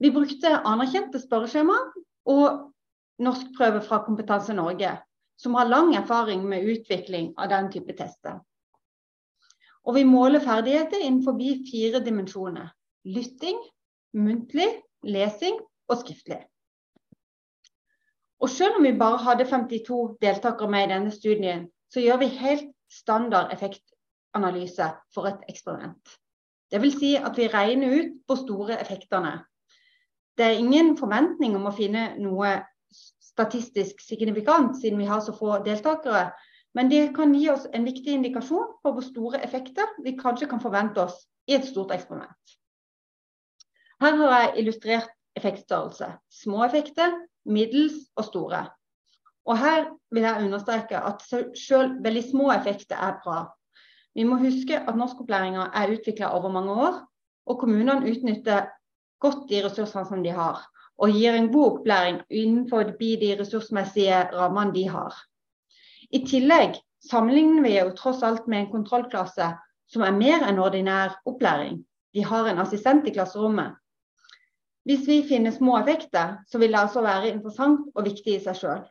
Vi 0.00 0.10
brukte 0.12 0.50
anerkjente 0.66 1.20
spørreskjema 1.22 1.76
og 2.32 2.70
norskprøve 3.24 3.82
fra 3.84 4.00
Kompetanse 4.04 4.56
Norge 4.56 4.96
som 5.40 5.54
har 5.58 5.68
lang 5.68 5.94
erfaring 5.94 6.42
med 6.48 6.66
utvikling 6.72 7.32
av 7.36 7.50
den 7.52 7.70
type 7.72 7.94
tester. 7.98 8.40
Og 9.84 9.98
vi 9.98 10.04
måler 10.08 10.40
ferdigheter 10.40 11.02
innenfor 11.04 11.36
fire 11.68 12.00
dimensjoner. 12.00 12.70
Lytting, 13.04 13.58
muntlig, 14.16 14.80
lesing 15.02 15.58
og 15.88 15.98
skriftlig. 16.00 16.40
Og 18.44 18.50
selv 18.52 18.76
om 18.76 18.84
vi 18.84 18.92
bare 18.98 19.22
hadde 19.24 19.46
52 19.48 20.18
deltakere 20.20 20.68
med 20.70 20.82
i 20.84 20.90
denne 20.90 21.10
studien, 21.10 21.62
så 21.92 22.02
gjør 22.04 22.18
vi 22.20 22.26
helt 22.26 22.66
standard 22.92 23.52
effektanalyse 23.54 24.88
for 25.14 25.30
et 25.30 25.46
eksperiment. 25.48 26.10
Dvs. 26.72 26.98
Si 27.00 27.14
at 27.16 27.40
vi 27.40 27.48
regner 27.48 27.94
ut 27.94 28.10
hvor 28.26 28.36
store 28.42 28.76
effektene. 28.80 29.38
Det 30.36 30.44
er 30.44 30.60
ingen 30.60 30.92
forventning 30.98 31.56
om 31.56 31.70
å 31.70 31.72
finne 31.72 32.10
noe 32.20 32.50
statistisk 33.30 34.04
signifikant, 34.04 34.76
siden 34.76 35.00
vi 35.00 35.08
har 35.08 35.24
så 35.24 35.32
få 35.32 35.62
deltakere. 35.64 36.26
Men 36.76 36.92
det 36.92 37.14
kan 37.16 37.32
gi 37.32 37.48
oss 37.48 37.64
en 37.72 37.88
viktig 37.88 38.12
indikasjon 38.12 38.76
på 38.84 38.92
hvor 38.92 39.08
store 39.08 39.40
effekter 39.46 39.96
vi 40.04 40.18
kanskje 40.20 40.50
kan 40.52 40.60
forvente 40.60 41.00
oss 41.00 41.16
i 41.48 41.56
et 41.56 41.64
stort 41.64 41.96
eksperiment. 41.96 42.56
Her 44.04 44.20
har 44.20 44.40
jeg 44.40 44.56
illustrert 44.60 45.13
effektstørrelse. 45.36 46.12
Små 46.30 46.64
effekter, 46.64 47.14
middels 47.44 47.96
og 48.16 48.24
store. 48.24 48.66
Og 49.44 49.58
her 49.58 49.84
vil 50.10 50.22
jeg 50.22 50.44
understreke 50.44 50.96
at 50.96 51.22
selv 51.58 51.98
veldig 52.04 52.24
små 52.30 52.52
effekter 52.52 52.96
er 52.96 53.18
bra. 53.24 53.40
Vi 54.14 54.24
må 54.24 54.38
huske 54.38 54.78
at 54.78 54.96
norskopplæringa 54.96 55.68
er 55.74 55.92
utvikla 55.96 56.30
over 56.38 56.52
mange 56.52 56.72
år, 56.72 57.02
og 57.46 57.58
kommunene 57.58 58.10
utnytter 58.10 58.70
godt 59.20 59.50
de 59.50 59.64
ressursene 59.66 60.06
som 60.06 60.22
de 60.24 60.30
har 60.30 60.62
og 60.98 61.10
gir 61.10 61.34
en 61.34 61.52
god 61.52 61.72
opplæring 61.72 62.20
innenfor 62.30 62.82
de 62.82 63.36
ressursmessige 63.40 64.22
rammene 64.32 64.74
de 64.74 64.88
har. 64.88 65.14
I 66.10 66.22
tillegg 66.26 66.78
sammenligner 67.10 67.62
vi 67.62 67.78
jo 67.78 67.94
tross 67.98 68.22
alt 68.22 68.46
med 68.48 68.60
en 68.60 68.70
kontrollklasse 68.70 69.50
som 69.90 70.02
er 70.02 70.14
mer 70.14 70.46
enn 70.46 70.60
ordinær 70.62 71.18
opplæring. 71.26 71.82
De 72.14 72.24
har 72.24 72.46
en 72.46 72.62
assistent 72.62 73.06
i 73.08 73.14
klasserommet. 73.14 73.74
Hvis 74.84 75.06
vi 75.08 75.22
finner 75.28 75.54
små 75.54 75.78
effekter, 75.78 76.36
så 76.46 76.58
vil 76.60 76.72
det 76.74 76.80
altså 76.80 77.02
være 77.04 77.30
interessant 77.32 77.86
og 77.94 78.04
viktig 78.04 78.34
i 78.36 78.42
seg 78.44 78.58
sjøl. 78.58 78.82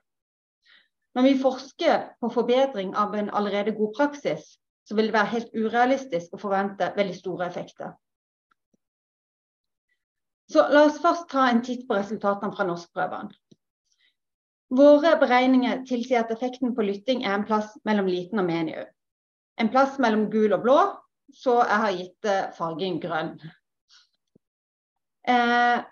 Når 1.14 1.28
vi 1.28 1.34
forsker 1.42 2.08
på 2.22 2.30
forbedring 2.34 2.96
av 2.98 3.14
en 3.16 3.30
allerede 3.30 3.76
god 3.78 3.94
praksis, 3.98 4.56
så 4.86 4.96
vil 4.98 5.12
det 5.12 5.14
være 5.14 5.34
helt 5.36 5.54
urealistisk 5.54 6.34
å 6.34 6.42
forvente 6.42 6.90
veldig 6.98 7.16
store 7.20 7.46
effekter. 7.46 7.94
Så 10.50 10.66
la 10.74 10.88
oss 10.88 11.00
først 11.02 11.30
ta 11.32 11.46
en 11.50 11.62
titt 11.66 11.86
på 11.88 11.96
resultatene 11.96 12.54
fra 12.58 12.66
norskprøvene. 12.68 13.32
Våre 14.74 15.14
beregninger 15.22 15.84
tilsier 15.86 16.24
at 16.24 16.34
effekten 16.34 16.74
på 16.74 16.86
lytting 16.86 17.22
er 17.24 17.38
en 17.38 17.46
plass 17.46 17.70
mellom 17.86 18.10
liten 18.10 18.42
og 18.42 18.50
medium. 18.50 18.90
En 19.62 19.70
plass 19.70 20.00
mellom 20.02 20.32
gul 20.34 20.56
og 20.56 20.64
blå, 20.66 20.78
så 21.30 21.60
jeg 21.62 21.82
har 21.84 21.98
gitt 22.00 22.30
fargen 22.58 22.98
grønn. 23.02 23.36
Eh, 25.28 25.84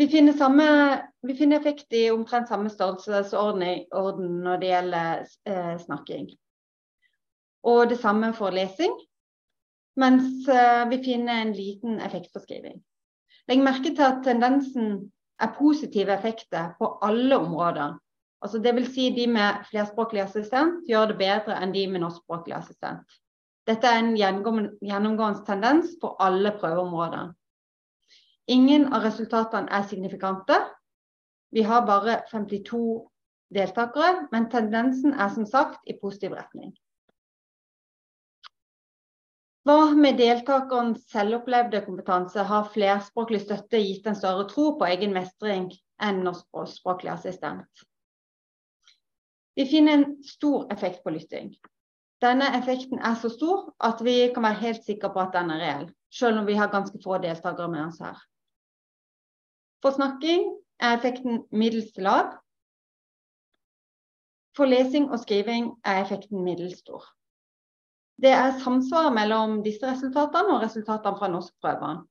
Vi 0.00 0.08
finner, 0.08 0.32
samme, 0.32 0.64
vi 1.20 1.34
finner, 1.34 1.58
effekt 1.60 1.92
i 1.92 2.06
omtrent 2.10 2.48
samme 2.48 2.70
størrelsesorden 2.72 4.38
når 4.40 4.62
det 4.62 4.68
gjelder 4.70 5.26
eh, 5.44 5.74
snakking. 5.82 6.30
Og 7.68 7.90
det 7.90 7.98
samme 8.00 8.30
for 8.32 8.56
lesing, 8.56 8.94
mens 10.00 10.48
eh, 10.48 10.86
vi 10.88 11.02
finner 11.04 11.42
en 11.42 11.52
liten 11.52 12.00
effekt 12.00 12.32
for 12.32 12.40
skriving. 12.40 12.78
Legg 13.52 13.60
merke 13.60 13.92
til 13.92 14.06
at 14.06 14.24
tendensen 14.24 14.88
er 15.36 15.52
positive 15.58 16.16
effekter 16.16 16.72
på 16.80 16.94
alle 17.04 17.36
områder. 17.36 17.98
Altså 18.40 18.58
Dvs. 18.58 18.94
Si 18.94 19.10
de 19.16 19.26
med 19.28 19.64
flerspråklig 19.68 20.22
assistent 20.24 20.86
gjør 20.88 21.10
det 21.10 21.18
bedre 21.20 21.58
enn 21.60 21.74
de 21.74 21.84
med 21.92 22.00
norskspråklig 22.04 22.56
assistent. 22.56 23.18
Dette 23.68 23.86
er 23.86 24.00
en 24.00 24.14
gjennomgående 24.16 25.44
tendens 25.46 25.92
på 26.00 26.14
alle 26.18 26.54
prøveområder. 26.60 27.34
Ingen 28.50 28.88
av 28.94 29.04
resultatene 29.04 29.70
er 29.70 29.84
signifikante. 29.86 30.56
Vi 31.52 31.62
har 31.62 31.84
bare 31.86 32.22
52 32.30 32.80
deltakere, 33.54 34.28
men 34.32 34.48
tendensen 34.50 35.12
er 35.12 35.28
som 35.34 35.46
sagt 35.46 35.84
i 35.86 35.98
positiv 36.00 36.34
retning. 36.38 36.72
Hva 39.68 39.92
med 39.92 40.16
deltakerens 40.18 41.04
selvopplevde 41.12 41.82
kompetanse? 41.84 42.42
Har 42.48 42.70
flerspråklig 42.72 43.42
støtte 43.44 43.82
gitt 43.84 44.08
en 44.08 44.16
større 44.16 44.48
tro 44.48 44.70
på 44.80 44.88
egen 44.88 45.12
mestring 45.12 45.68
enn 46.00 46.22
norskspråklig 46.24 47.12
assistent? 47.12 47.84
Vi 49.60 49.66
finner 49.66 49.92
en 49.92 50.22
stor 50.24 50.72
effekt 50.72 51.02
på 51.04 51.12
lytting. 51.12 51.50
Denne 52.24 52.46
effekten 52.56 52.96
er 53.04 53.16
så 53.20 53.28
stor 53.28 53.66
at 53.84 53.98
vi 54.00 54.14
kan 54.32 54.46
være 54.46 54.56
helt 54.62 54.86
sikre 54.86 55.10
på 55.12 55.20
at 55.20 55.34
den 55.34 55.50
er 55.52 55.60
reell, 55.60 55.82
selv 56.08 56.40
om 56.40 56.46
vi 56.48 56.54
har 56.56 56.70
ganske 56.72 56.96
få 57.04 57.18
deltakere 57.20 57.68
med 57.68 57.82
oss 57.82 57.98
her. 58.00 58.22
For 59.84 59.92
snakking 59.92 60.46
er 60.80 60.96
effekten 60.96 61.42
middels 61.52 61.92
lav. 62.00 62.30
For 64.56 64.64
lesing 64.64 65.10
og 65.12 65.20
skriving 65.26 65.68
er 65.84 66.00
effekten 66.06 66.40
middels 66.44 66.80
stor. 66.80 67.04
Det 68.16 68.32
er 68.32 68.56
samsvar 68.64 69.12
mellom 69.12 69.60
disse 69.68 69.84
resultatene 69.84 70.56
og 70.56 70.64
resultatene 70.64 71.20
fra 71.20 71.28
norskprøvene. 71.36 72.08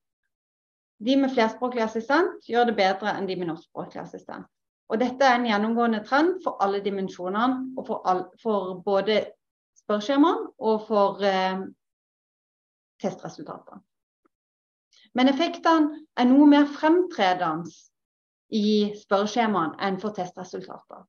De 1.01 1.17
med 1.17 1.33
flerspråklig 1.33 1.87
assistent 1.89 2.45
gjør 2.45 2.69
det 2.69 2.77
bedre 2.77 3.17
enn 3.17 3.25
de 3.25 3.41
med 3.41 3.55
norskspråklig 3.55 4.05
assistent. 4.05 4.45
Og 4.89 5.01
dette 5.01 5.25
er 5.25 5.37
en 5.37 5.45
gjennomgående 5.45 6.01
trend 6.05 6.39
for 6.43 6.57
alle 6.63 6.81
dimensjonene, 6.85 7.75
og 7.77 7.85
for, 7.87 8.01
all, 8.09 8.23
for 8.41 8.79
både 8.85 9.19
spørreskjemaene 9.83 10.49
og 10.65 10.87
for 10.87 11.21
eh, 11.25 11.61
testresultatene. 13.01 13.83
Men 15.17 15.29
effektene 15.31 16.03
er 16.17 16.27
noe 16.29 16.47
mer 16.49 16.67
fremtredende 16.69 17.69
i 18.53 18.91
spørreskjemaene 18.97 19.77
enn 19.85 20.01
for 20.01 20.13
testresultater. 20.17 21.05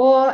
Og 0.00 0.32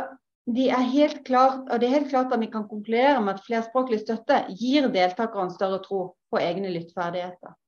de 0.55 0.67
er 0.71 0.91
helt 0.95 1.23
klart, 1.27 1.67
det 1.79 1.87
er 1.87 1.97
helt 1.99 2.11
klart 2.11 2.33
at 2.33 2.41
vi 2.41 2.49
kan 2.51 2.67
konkludere 2.67 3.19
med 3.21 3.35
at 3.35 3.45
flerspråklig 3.45 4.01
støtte 4.01 4.45
gir 4.59 4.87
deltakerne 4.93 5.53
større 5.53 5.81
tro 5.83 6.03
på 6.31 6.41
egne 6.41 6.71
lyttferdigheter. 6.73 7.58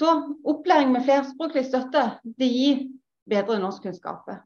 Så 0.00 0.12
opplæring 0.48 0.94
med 0.94 1.04
flerspråklig 1.04 1.66
støtte 1.68 2.06
det 2.40 2.46
gir 2.48 2.78
bedre 3.28 3.58
norskkunnskaper. 3.60 4.38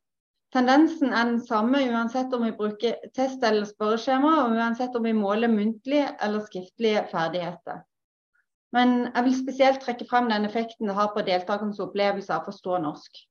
Tendensen 0.55 1.13
er 1.13 1.29
den 1.29 1.41
samme 1.47 1.79
uansett 1.91 2.35
om 2.35 2.43
vi 2.47 2.57
bruker 2.59 2.97
test 3.15 3.43
eller 3.47 3.67
spørreskjema, 3.67 4.33
og 4.43 4.57
uansett 4.59 4.97
om 4.99 5.07
vi 5.07 5.13
måler 5.15 5.51
muntlige 5.51 6.09
eller 6.23 6.43
skriftlige 6.47 7.05
ferdigheter. 7.11 7.85
Men 8.75 8.97
jeg 9.15 9.25
vil 9.29 9.37
spesielt 9.39 9.81
trekke 9.83 10.07
frem 10.11 10.27
den 10.31 10.47
effekten 10.49 10.91
det 10.91 10.99
har 10.99 11.13
på 11.15 11.23
deltakernes 11.27 11.79
opplevelse 11.83 12.35
av 12.35 12.43
å 12.43 12.51
forstå 12.51 12.83
norsk. 12.83 13.23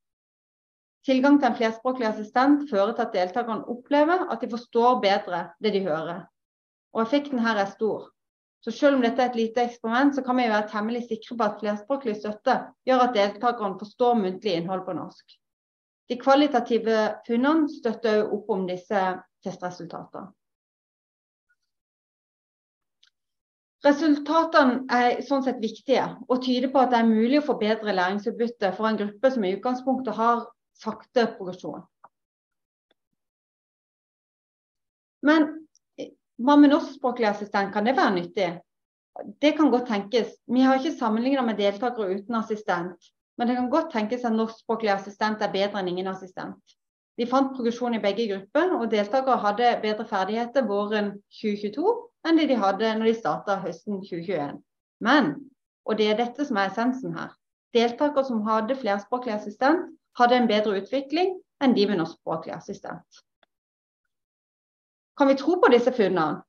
Tilgang 1.04 1.42
til 1.42 1.50
en 1.50 1.60
flerspråklig 1.60 2.08
assistent 2.08 2.70
fører 2.72 2.96
til 2.96 3.08
at 3.08 3.16
deltakerne 3.18 3.68
opplever 3.68 4.30
at 4.32 4.40
de 4.40 4.52
forstår 4.56 5.02
bedre 5.04 5.46
det 5.60 5.76
de 5.76 5.84
hører. 5.84 6.24
Og 6.96 7.04
effekten 7.04 7.44
her 7.44 7.60
er 7.60 7.72
stor. 7.76 8.13
Så 8.64 8.72
selv 8.72 8.96
om 8.96 9.02
dette 9.04 9.20
er 9.20 9.32
et 9.32 9.36
lite 9.36 9.64
eksperiment, 9.68 10.14
så 10.16 10.24
kan 10.24 10.38
vi 10.40 10.48
være 10.48 10.70
temmelig 10.72 11.02
sikre 11.10 11.36
på 11.36 11.48
at 11.48 11.58
flerspråklig 11.60 12.16
støtte 12.16 12.54
gjør 12.88 13.08
at 13.10 13.18
deltakerne 13.18 13.80
forstår 13.80 14.16
muntlig 14.22 14.54
innhold 14.56 14.86
på 14.88 14.96
norsk. 14.96 15.36
De 16.10 16.16
kvalitative 16.20 17.02
funnene 17.28 17.68
støtter 17.72 18.22
også 18.22 18.38
opp 18.38 18.54
om 18.56 18.64
disse 18.70 19.02
testresultatene. 19.44 20.32
Resultatene 23.84 24.86
er 24.96 25.18
sånn 25.28 25.44
sett 25.44 25.60
viktige 25.60 26.06
og 26.32 26.40
tyder 26.46 26.72
på 26.72 26.80
at 26.80 26.94
det 26.94 27.02
er 27.02 27.10
mulig 27.10 27.42
å 27.42 27.48
forbedre 27.50 27.96
læringsutbyttet 27.98 28.78
for 28.78 28.88
en 28.88 29.00
gruppe 29.02 29.32
som 29.34 29.44
i 29.44 29.52
utgangspunktet 29.58 30.16
har 30.16 30.46
sakte 30.80 31.26
progresjon. 31.36 31.84
Men 35.28 35.63
hva 36.42 36.56
med 36.58 36.74
norskspråklig 36.74 37.28
assistent, 37.30 37.74
kan 37.74 37.86
det 37.86 37.98
være 37.98 38.16
nyttig? 38.16 38.52
Det 39.42 39.54
kan 39.58 39.70
godt 39.72 39.88
tenkes. 39.88 40.32
Vi 40.50 40.62
har 40.66 40.80
ikke 40.80 40.98
sammenlignet 40.98 41.46
med 41.46 41.60
deltakere 41.62 42.16
uten 42.16 42.36
assistent. 42.36 43.12
Men 43.38 43.48
det 43.48 43.56
kan 43.56 43.70
godt 43.70 43.92
tenkes 43.94 44.26
at 44.26 44.34
norskspråklig 44.34 44.92
assistent 44.94 45.42
er 45.42 45.54
bedre 45.54 45.82
enn 45.82 45.90
ingen 45.92 46.10
assistent. 46.10 46.76
De 47.18 47.28
fant 47.30 47.52
progresjon 47.54 47.94
i 47.94 48.02
begge 48.02 48.26
grupper, 48.32 48.74
og 48.80 48.90
deltakere 48.92 49.42
hadde 49.42 49.70
bedre 49.84 50.06
ferdigheter 50.10 50.66
våren 50.70 51.12
2022 51.42 51.94
enn 52.28 52.40
det 52.40 52.48
de 52.50 52.58
hadde 52.58 52.94
når 52.98 53.10
de 53.10 53.16
starta 53.18 53.60
høsten 53.62 54.00
2021. 54.02 54.58
Men, 55.06 55.34
og 55.86 56.00
det 56.00 56.10
er 56.10 56.18
dette 56.18 56.46
som 56.48 56.58
er 56.58 56.72
essensen 56.72 57.14
her, 57.18 57.34
deltakere 57.76 58.26
som 58.26 58.42
hadde 58.48 58.78
flerspråklig 58.80 59.36
assistent, 59.36 59.92
hadde 60.18 60.40
en 60.40 60.50
bedre 60.50 60.80
utvikling 60.82 61.36
enn 61.62 61.78
de 61.78 61.86
med 61.90 62.02
norskspråklig 62.02 62.56
assistent. 62.56 63.24
Kan 65.18 65.30
vi 65.30 65.38
tro 65.38 65.60
på 65.62 65.70
disse 65.74 65.94
funnene? 65.94 66.42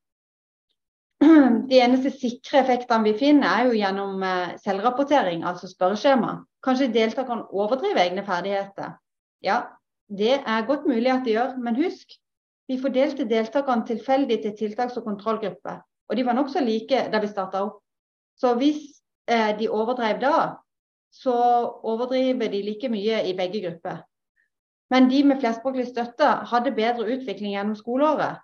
De 1.71 1.79
eneste 1.81 2.11
sikre 2.13 2.61
effektene 2.63 3.07
vi 3.07 3.15
finner, 3.19 3.49
er 3.49 3.69
jo 3.69 3.79
gjennom 3.79 4.23
eh, 4.25 4.57
selvrapportering, 4.65 5.45
altså 5.47 5.71
spørreskjema. 5.71 6.37
Kanskje 6.65 6.93
deltakerne 6.93 7.47
overdriver 7.53 8.03
egne 8.03 8.25
ferdigheter. 8.27 8.97
Ja, 9.45 9.61
det 10.09 10.41
er 10.41 10.67
godt 10.69 10.87
mulig 10.89 11.13
at 11.13 11.25
de 11.25 11.37
gjør, 11.37 11.57
men 11.61 11.77
husk, 11.77 12.17
vi 12.69 12.81
fordelte 12.81 13.29
deltakerne 13.29 13.87
tilfeldig 13.87 14.41
til 14.43 14.57
tiltaks- 14.61 14.97
og 14.97 15.05
kontrollgrupper. 15.05 15.83
Og 16.09 16.17
de 16.17 16.25
var 16.27 16.37
nokså 16.37 16.61
like 16.65 17.07
da 17.13 17.21
vi 17.21 17.29
starta 17.29 17.65
opp. 17.67 17.81
Så 18.41 18.55
hvis 18.61 18.81
eh, 19.29 19.53
de 19.59 19.69
overdrev 19.69 20.21
da, 20.21 20.39
så 21.13 21.35
overdriver 21.85 22.51
de 22.51 22.63
like 22.65 22.89
mye 22.91 23.23
i 23.29 23.37
begge 23.37 23.61
grupper. 23.63 24.03
Men 24.91 25.09
de 25.11 25.23
med 25.25 25.41
flerspråklig 25.41 25.87
støtte 25.89 26.27
hadde 26.51 26.75
bedre 26.75 27.07
utvikling 27.15 27.55
gjennom 27.55 27.77
skoleåret. 27.79 28.43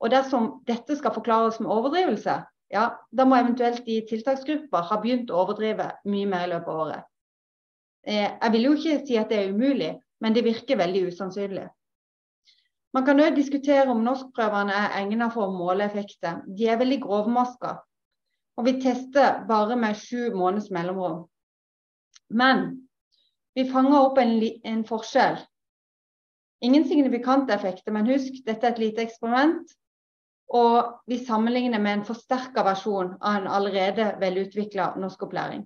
Og 0.00 0.12
dersom 0.12 0.50
dette 0.68 0.96
skal 0.96 1.14
forklares 1.14 1.60
med 1.60 1.70
overdrivelse, 1.70 2.38
ja, 2.70 2.84
da 3.10 3.26
må 3.26 3.36
eventuelt 3.36 3.82
de 3.86 3.98
tiltaksgrupper 4.08 4.86
ha 4.88 5.00
begynt 5.02 5.32
å 5.32 5.42
overdrive 5.42 5.90
mye 6.08 6.28
mer 6.30 6.46
i 6.46 6.52
løpet 6.52 6.70
av 6.70 6.84
året. 6.84 7.08
Eh, 8.06 8.28
jeg 8.30 8.52
vil 8.54 8.66
jo 8.68 8.76
ikke 8.78 9.00
si 9.06 9.18
at 9.20 9.32
det 9.32 9.40
er 9.40 9.52
umulig, 9.52 9.90
men 10.20 10.36
det 10.36 10.46
virker 10.46 10.78
veldig 10.80 11.08
usannsynlig. 11.10 11.66
Man 12.94 13.06
kan 13.06 13.20
òg 13.22 13.36
diskutere 13.36 13.90
om 13.90 14.02
norskprøvene 14.02 14.74
er 14.74 14.96
egnet 15.02 15.34
for 15.34 15.46
å 15.46 15.54
måle 15.54 15.84
effekter. 15.86 16.40
De 16.46 16.66
er 16.66 16.78
veldig 16.80 16.98
grovmaska. 17.04 17.76
Og 18.58 18.66
vi 18.66 18.78
tester 18.82 19.44
bare 19.48 19.76
med 19.78 19.98
sju 19.98 20.32
måneders 20.34 20.72
mellomrom. 20.74 21.22
Men 22.30 22.88
vi 23.54 23.66
fanger 23.70 23.98
opp 24.00 24.18
en, 24.22 24.34
en 24.42 24.82
forskjell. 24.86 25.38
Ingen 26.66 26.84
signifikante 26.88 27.54
effekter, 27.54 27.92
men 27.94 28.10
husk, 28.10 28.42
dette 28.46 28.66
er 28.66 28.74
et 28.74 28.82
lite 28.82 29.06
eksperiment. 29.06 29.62
Og 30.50 31.02
vi 31.06 31.20
sammenligner 31.22 31.78
med 31.78 31.98
en 31.98 32.06
forsterka 32.08 32.64
versjon 32.66 33.12
av 33.20 33.36
en 33.38 33.50
allerede 33.50 34.08
velutvikla 34.20 34.94
norskopplæring. 34.98 35.62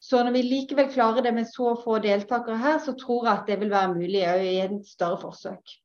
Så 0.00 0.22
når 0.22 0.36
vi 0.36 0.44
likevel 0.46 0.88
klarer 0.92 1.24
det 1.24 1.32
med 1.34 1.48
så 1.48 1.74
få 1.82 1.98
deltakere 2.04 2.56
her, 2.60 2.78
så 2.78 2.94
tror 2.96 3.26
jeg 3.26 3.32
at 3.32 3.50
det 3.50 3.58
vil 3.60 3.72
være 3.72 3.94
mulig 3.94 4.22
i 4.22 4.56
et 4.62 4.78
større 4.88 5.18
forsøk. 5.20 5.76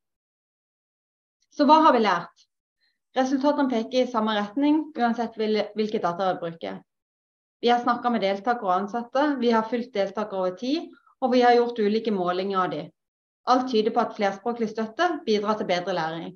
Så 1.52 1.68
hva 1.68 1.82
har 1.88 1.96
vi 1.96 2.04
lært? 2.04 2.48
Resultatene 3.18 3.72
peker 3.72 4.06
i 4.06 4.12
samme 4.12 4.38
retning, 4.38 4.80
uansett 4.96 5.36
hvilke 5.36 6.00
data 6.00 6.30
vi 6.30 6.40
bruker. 6.46 6.80
Vi 7.62 7.70
har 7.70 7.84
snakka 7.84 8.10
med 8.10 8.24
deltakere 8.24 8.70
og 8.70 8.76
ansatte, 8.78 9.26
vi 9.40 9.52
har 9.52 9.68
fulgt 9.68 9.94
deltakere 9.94 10.40
over 10.40 10.56
tid, 10.58 10.88
og 11.22 11.34
vi 11.36 11.44
har 11.44 11.58
gjort 11.58 11.80
ulike 11.84 12.14
målinger 12.16 12.64
av 12.64 12.72
dem. 12.72 12.88
Alt 13.52 13.72
tyder 13.72 13.92
på 13.92 14.02
at 14.06 14.16
flerspråklig 14.16 14.70
støtte 14.72 15.10
bidrar 15.26 15.60
til 15.60 15.68
bedre 15.70 15.98
læring. 15.98 16.32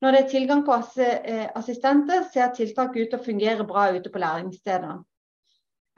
Når 0.00 0.14
det 0.14 0.20
er 0.20 0.30
tilgang 0.30 0.62
på 0.64 0.76
eh, 1.02 1.48
assistenter, 1.58 2.24
ser 2.32 2.54
tiltak 2.56 2.96
ut 2.96 3.10
til 3.10 3.18
å 3.18 3.24
fungere 3.24 3.66
bra 3.68 3.90
ute 3.92 4.12
på 4.12 4.22
læringsstedene. 4.22 5.02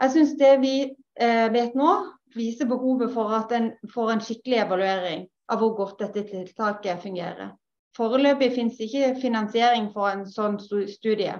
Jeg 0.02 0.14
syns 0.14 0.34
det 0.40 0.56
vi 0.62 0.74
eh, 0.82 1.48
vet 1.54 1.76
nå, 1.78 1.92
viser 2.34 2.66
behovet 2.66 3.12
for 3.14 3.30
at 3.36 3.52
en 3.54 3.70
får 3.92 4.14
en 4.14 4.24
skikkelig 4.24 4.64
evaluering 4.64 5.26
av 5.52 5.62
hvor 5.62 5.76
godt 5.78 6.02
dette 6.02 6.24
tiltaket 6.32 7.04
fungerer. 7.04 7.52
Foreløpig 7.96 8.50
finnes 8.54 8.80
ikke 8.80 9.14
finansiering 9.20 9.90
for 9.94 10.08
en 10.10 10.24
sånn 10.26 10.58
studie 10.58 11.36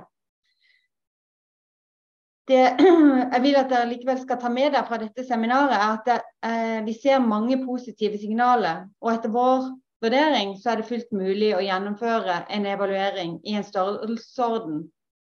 det 2.48 2.76
jeg 3.32 3.42
vil 3.42 3.58
at 3.58 3.70
dere 3.70 3.88
likevel 3.90 4.18
skal 4.22 4.40
ta 4.40 4.50
med 4.52 4.72
dere 4.74 4.86
fra 4.88 4.98
dette 5.00 5.24
seminaret, 5.26 5.74
er 5.76 5.92
at 5.94 6.08
det, 6.08 6.18
eh, 6.48 6.80
vi 6.86 6.94
ser 6.96 7.22
mange 7.22 7.60
positive 7.64 8.18
signaler. 8.18 8.86
Og 9.00 9.12
etter 9.14 9.32
vår 9.32 9.70
vurdering 10.02 10.56
så 10.60 10.72
er 10.72 10.80
det 10.80 10.88
fullt 10.88 11.14
mulig 11.14 11.52
å 11.56 11.62
gjennomføre 11.62 12.42
en 12.50 12.66
evaluering 12.66 13.38
i 13.46 13.54
en 13.58 13.66
størrelsesorden 13.66 14.82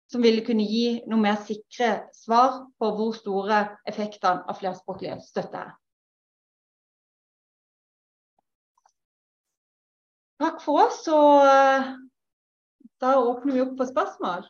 som 0.08 0.24
ville 0.24 0.44
kunne 0.46 0.64
gi 0.64 1.02
noe 1.10 1.20
mer 1.20 1.36
sikre 1.44 1.90
svar 2.16 2.62
på 2.80 2.90
hvor 2.96 3.12
store 3.16 3.60
effektene 3.88 4.46
av 4.48 4.56
flerspråklig 4.60 5.18
støtte 5.26 5.66
er. 5.66 5.74
Takk 10.38 10.60
for 10.62 10.84
oss, 10.86 11.00
og 11.10 11.48
eh, 11.50 11.88
da 13.02 13.16
åpner 13.18 13.56
vi 13.56 13.64
opp 13.64 13.74
for 13.80 13.90
spørsmål. 13.90 14.46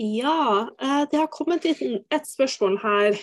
Ja, 0.00 0.70
eh, 0.80 1.02
det 1.10 1.18
har 1.20 1.28
kommet 1.28 1.66
inn 1.68 1.98
et 2.08 2.24
spørsmål 2.24 2.78
her. 2.80 3.18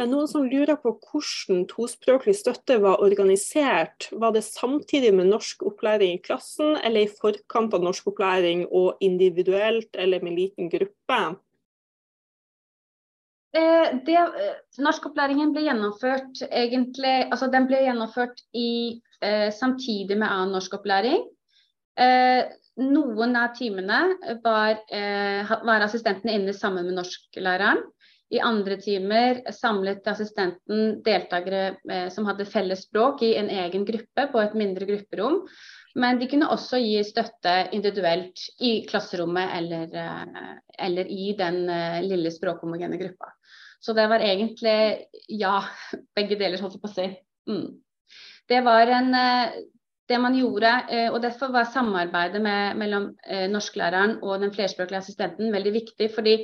Noen 0.00 0.26
som 0.30 0.46
lurer 0.48 0.78
på 0.80 0.94
hvordan 0.96 1.66
tospråklig 1.70 2.34
støtte 2.38 2.78
var 2.82 3.02
organisert. 3.04 4.08
Var 4.10 4.32
det 4.34 4.42
samtidig 4.46 5.12
med 5.14 5.28
norsk 5.30 5.62
opplæring 5.68 6.16
i 6.16 6.22
klassen, 6.24 6.74
eller 6.82 7.04
i 7.04 7.12
forkant 7.20 7.76
av 7.76 7.84
norskopplæring 7.84 8.64
og 8.66 8.98
individuelt 9.04 9.94
eller 9.94 10.24
med 10.24 10.38
liten 10.38 10.70
gruppe? 10.72 11.20
Eh, 13.54 13.94
det, 14.06 14.16
eh, 14.16 14.58
norskopplæringen 14.82 15.52
ble 15.54 15.66
gjennomført 15.68 16.42
egentlig 16.48 17.16
altså 17.30 17.50
ble 17.50 17.84
gjennomført 17.86 18.42
i, 18.54 19.02
eh, 19.22 19.50
samtidig 19.50 20.18
med 20.18 20.28
annen 20.28 20.58
norskopplæring. 20.58 21.28
Noen 22.80 23.36
av 23.36 23.52
timene 23.56 24.00
var, 24.44 24.78
eh, 24.88 25.50
var 25.64 25.82
assistentene 25.84 26.32
inne 26.38 26.52
sammen 26.56 26.86
med 26.86 26.96
norsklæreren. 26.96 27.82
I 28.30 28.38
andre 28.40 28.76
timer 28.80 29.40
samlet 29.52 30.06
assistenten 30.08 31.02
deltakere 31.04 31.76
eh, 31.90 32.08
som 32.14 32.24
hadde 32.30 32.46
felles 32.48 32.86
språk 32.86 33.24
i 33.26 33.34
en 33.36 33.50
egen 33.50 33.84
gruppe 33.84 34.26
på 34.32 34.40
et 34.40 34.54
mindre 34.56 34.86
grupperom. 34.88 35.42
Men 36.00 36.20
de 36.20 36.28
kunne 36.30 36.48
også 36.48 36.78
gi 36.80 37.02
støtte 37.04 37.54
individuelt 37.76 38.46
i 38.62 38.86
klasserommet 38.88 39.50
eller, 39.58 39.90
eh, 39.92 40.54
eller 40.86 41.10
i 41.10 41.34
den 41.36 41.66
lille 42.06 42.32
språkhomogene 42.32 42.96
gruppa. 43.02 43.34
Så 43.80 43.92
det 43.96 44.06
var 44.08 44.24
egentlig 44.24 45.04
ja, 45.28 45.58
begge 46.16 46.38
deler, 46.40 46.62
holdt 46.62 46.78
jeg 46.78 46.86
på 46.86 46.92
å 46.92 46.96
si. 46.96 47.10
Mm. 47.50 47.68
Det 48.48 48.64
var 48.64 48.88
en 48.94 49.12
det 50.10 50.18
man 50.18 50.34
gjorde, 50.34 50.72
eh, 50.90 51.08
og 51.12 51.20
Derfor 51.22 51.52
var 51.54 51.70
samarbeidet 51.70 52.42
med, 52.42 52.76
mellom 52.80 53.10
eh, 53.26 53.46
norsklæreren 53.50 54.18
og 54.22 54.42
den 54.42 54.52
flerspråklige 54.54 55.04
assistenten 55.04 55.52
veldig 55.54 55.72
viktig. 55.76 56.10
fordi 56.14 56.34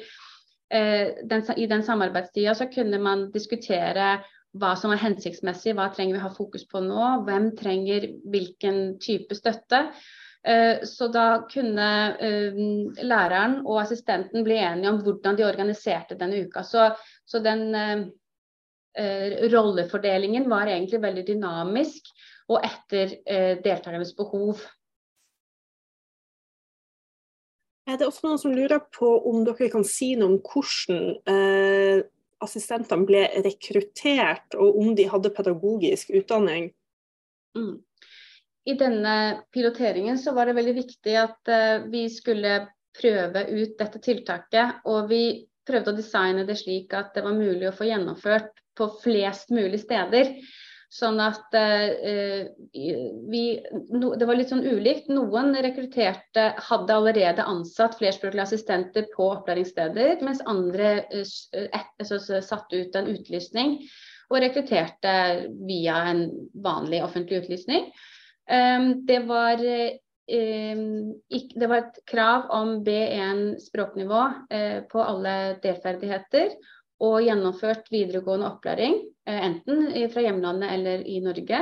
eh, 0.70 1.22
den, 1.24 1.42
I 1.56 1.66
den 1.66 1.82
samarbeidstida 1.82 2.54
så 2.54 2.68
kunne 2.72 2.98
man 3.02 3.30
diskutere 3.32 4.20
hva 4.56 4.74
som 4.78 4.92
var 4.92 5.02
hensiktsmessig, 5.02 5.74
hva 5.76 5.90
trenger 5.92 6.16
vi 6.16 6.22
ha 6.22 6.30
fokus 6.32 6.64
på 6.70 6.80
nå, 6.80 7.08
hvem 7.26 7.50
trenger 7.58 8.06
hvilken 8.32 8.98
type 9.02 9.36
støtte. 9.36 9.90
Så 10.86 11.08
da 11.10 11.42
kunne 11.50 11.88
læreren 13.02 13.56
og 13.66 13.80
assistenten 13.82 14.44
bli 14.46 14.56
enige 14.62 14.92
om 14.92 15.00
hvordan 15.02 15.36
de 15.36 15.44
organiserte 15.44 16.16
denne 16.16 16.38
uka. 16.46 16.62
Så, 16.62 16.86
så 17.26 17.40
den 17.42 17.74
rollefordelingen 19.52 20.46
var 20.48 20.70
egentlig 20.70 21.02
veldig 21.02 21.26
dynamisk 21.34 22.14
og 22.52 22.64
etter 22.64 23.16
eh, 23.26 23.54
deltakernes 23.62 24.14
behov. 24.18 24.60
Er 27.86 27.98
det 27.98 28.08
også 28.08 28.26
noen 28.26 28.42
som 28.42 28.54
lurer 28.54 28.82
på 28.94 29.08
om 29.30 29.44
dere 29.46 29.70
kan 29.70 29.86
si 29.86 30.14
noe 30.18 30.34
om 30.34 30.38
hvordan 30.42 31.02
eh, 31.30 32.04
assistentene 32.42 33.06
ble 33.08 33.24
rekruttert, 33.46 34.56
og 34.58 34.78
om 34.82 34.94
de 34.98 35.06
hadde 35.10 35.34
pedagogisk 35.34 36.10
utdanning? 36.18 36.72
Mm. 37.56 37.76
I 38.66 38.74
denne 38.74 39.16
piloteringen 39.54 40.18
så 40.18 40.34
var 40.34 40.48
det 40.48 40.56
veldig 40.58 40.74
viktig 40.80 41.14
at 41.20 41.52
eh, 41.52 41.86
vi 41.90 42.08
skulle 42.10 42.58
prøve 42.96 43.44
ut 43.52 43.76
dette 43.78 44.02
tiltaket. 44.02 44.82
Og 44.90 45.10
vi 45.10 45.22
prøvde 45.66 45.92
å 45.92 45.98
designe 45.98 46.46
det 46.48 46.58
slik 46.58 46.94
at 46.96 47.14
det 47.14 47.22
var 47.26 47.36
mulig 47.38 47.68
å 47.70 47.74
få 47.74 47.86
gjennomført 47.86 48.50
på 48.76 48.90
flest 49.02 49.54
mulig 49.54 49.80
steder. 49.84 50.34
Sånn 50.92 51.18
at 51.18 51.54
eh, 51.58 52.46
vi 52.70 53.42
no, 53.90 54.12
Det 54.14 54.26
var 54.28 54.38
litt 54.38 54.52
sånn 54.52 54.62
ulikt. 54.62 55.08
Noen 55.10 55.56
rekrutterte 55.64 56.46
hadde 56.68 56.94
allerede 56.94 57.46
ansatt 57.46 57.98
flerspråklige 57.98 58.46
assistenter 58.46 59.08
på 59.14 59.26
opplæringssteder, 59.34 60.22
mens 60.26 60.44
andre 60.46 60.92
eh, 61.10 61.26
et, 61.66 61.90
altså, 61.98 62.20
satte 62.40 62.84
ut 62.84 62.98
en 62.98 63.10
utlysning 63.12 63.80
og 64.30 64.40
rekrutterte 64.42 65.16
via 65.66 66.00
en 66.12 66.28
vanlig 66.62 67.02
offentlig 67.02 67.44
utlysning. 67.44 67.90
Eh, 68.46 68.90
det 69.10 69.22
var 69.28 69.62
Um, 70.26 71.20
det 71.30 71.68
var 71.70 71.84
et 71.84 71.98
krav 72.10 72.48
om 72.50 72.80
B1 72.82 73.60
språknivå 73.62 74.22
uh, 74.50 74.80
på 74.90 74.98
alle 74.98 75.34
delferdigheter 75.62 76.56
og 77.04 77.20
gjennomført 77.24 77.90
videregående 77.92 78.48
opplæring, 78.48 78.98
eh, 79.28 79.40
enten 79.50 79.88
fra 80.12 80.24
hjemlandet 80.24 80.72
eller 80.72 81.06
i 81.06 81.20
Norge. 81.20 81.60